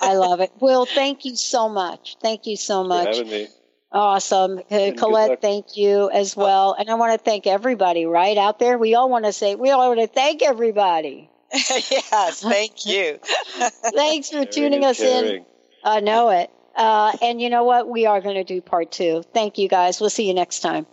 [0.00, 0.50] I love it.
[0.58, 2.16] Will, thank you so much.
[2.20, 3.16] Thank you so much.
[3.16, 3.46] For having me.
[3.92, 4.58] Awesome.
[4.68, 6.74] Uh, Colette, thank you as well.
[6.76, 8.76] And I want to thank everybody right out there.
[8.78, 11.30] We all want to say, we all want to thank everybody.
[11.52, 13.20] yes, thank you.
[13.94, 15.36] Thanks for tuning us caring.
[15.36, 15.44] in.
[15.84, 16.50] I know it.
[16.74, 17.88] Uh, and you know what?
[17.88, 19.22] We are going to do part two.
[19.32, 20.00] Thank you guys.
[20.00, 20.86] We'll see you next time.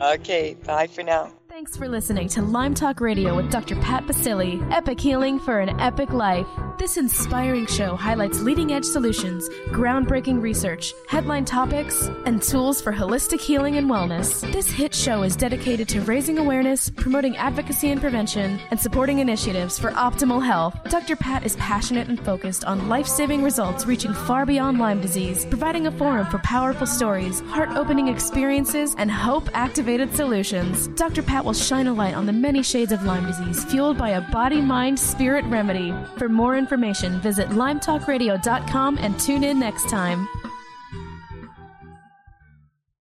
[0.00, 1.32] Okay, bye for now.
[1.58, 3.74] Thanks for listening to Lyme Talk Radio with Dr.
[3.80, 6.46] Pat Baccili, Epic healing for an epic life.
[6.78, 13.40] This inspiring show highlights leading edge solutions, groundbreaking research, headline topics, and tools for holistic
[13.40, 14.40] healing and wellness.
[14.52, 19.80] This hit show is dedicated to raising awareness, promoting advocacy and prevention, and supporting initiatives
[19.80, 20.78] for optimal health.
[20.88, 21.16] Dr.
[21.16, 25.88] Pat is passionate and focused on life saving results reaching far beyond Lyme disease, providing
[25.88, 30.86] a forum for powerful stories, heart opening experiences, and hope activated solutions.
[30.94, 31.24] Dr.
[31.24, 34.20] Pat will shine a light on the many shades of Lyme disease fueled by a
[34.20, 35.94] body mind spirit remedy.
[36.18, 40.28] For more information, visit lymetalkradio.com and tune in next time.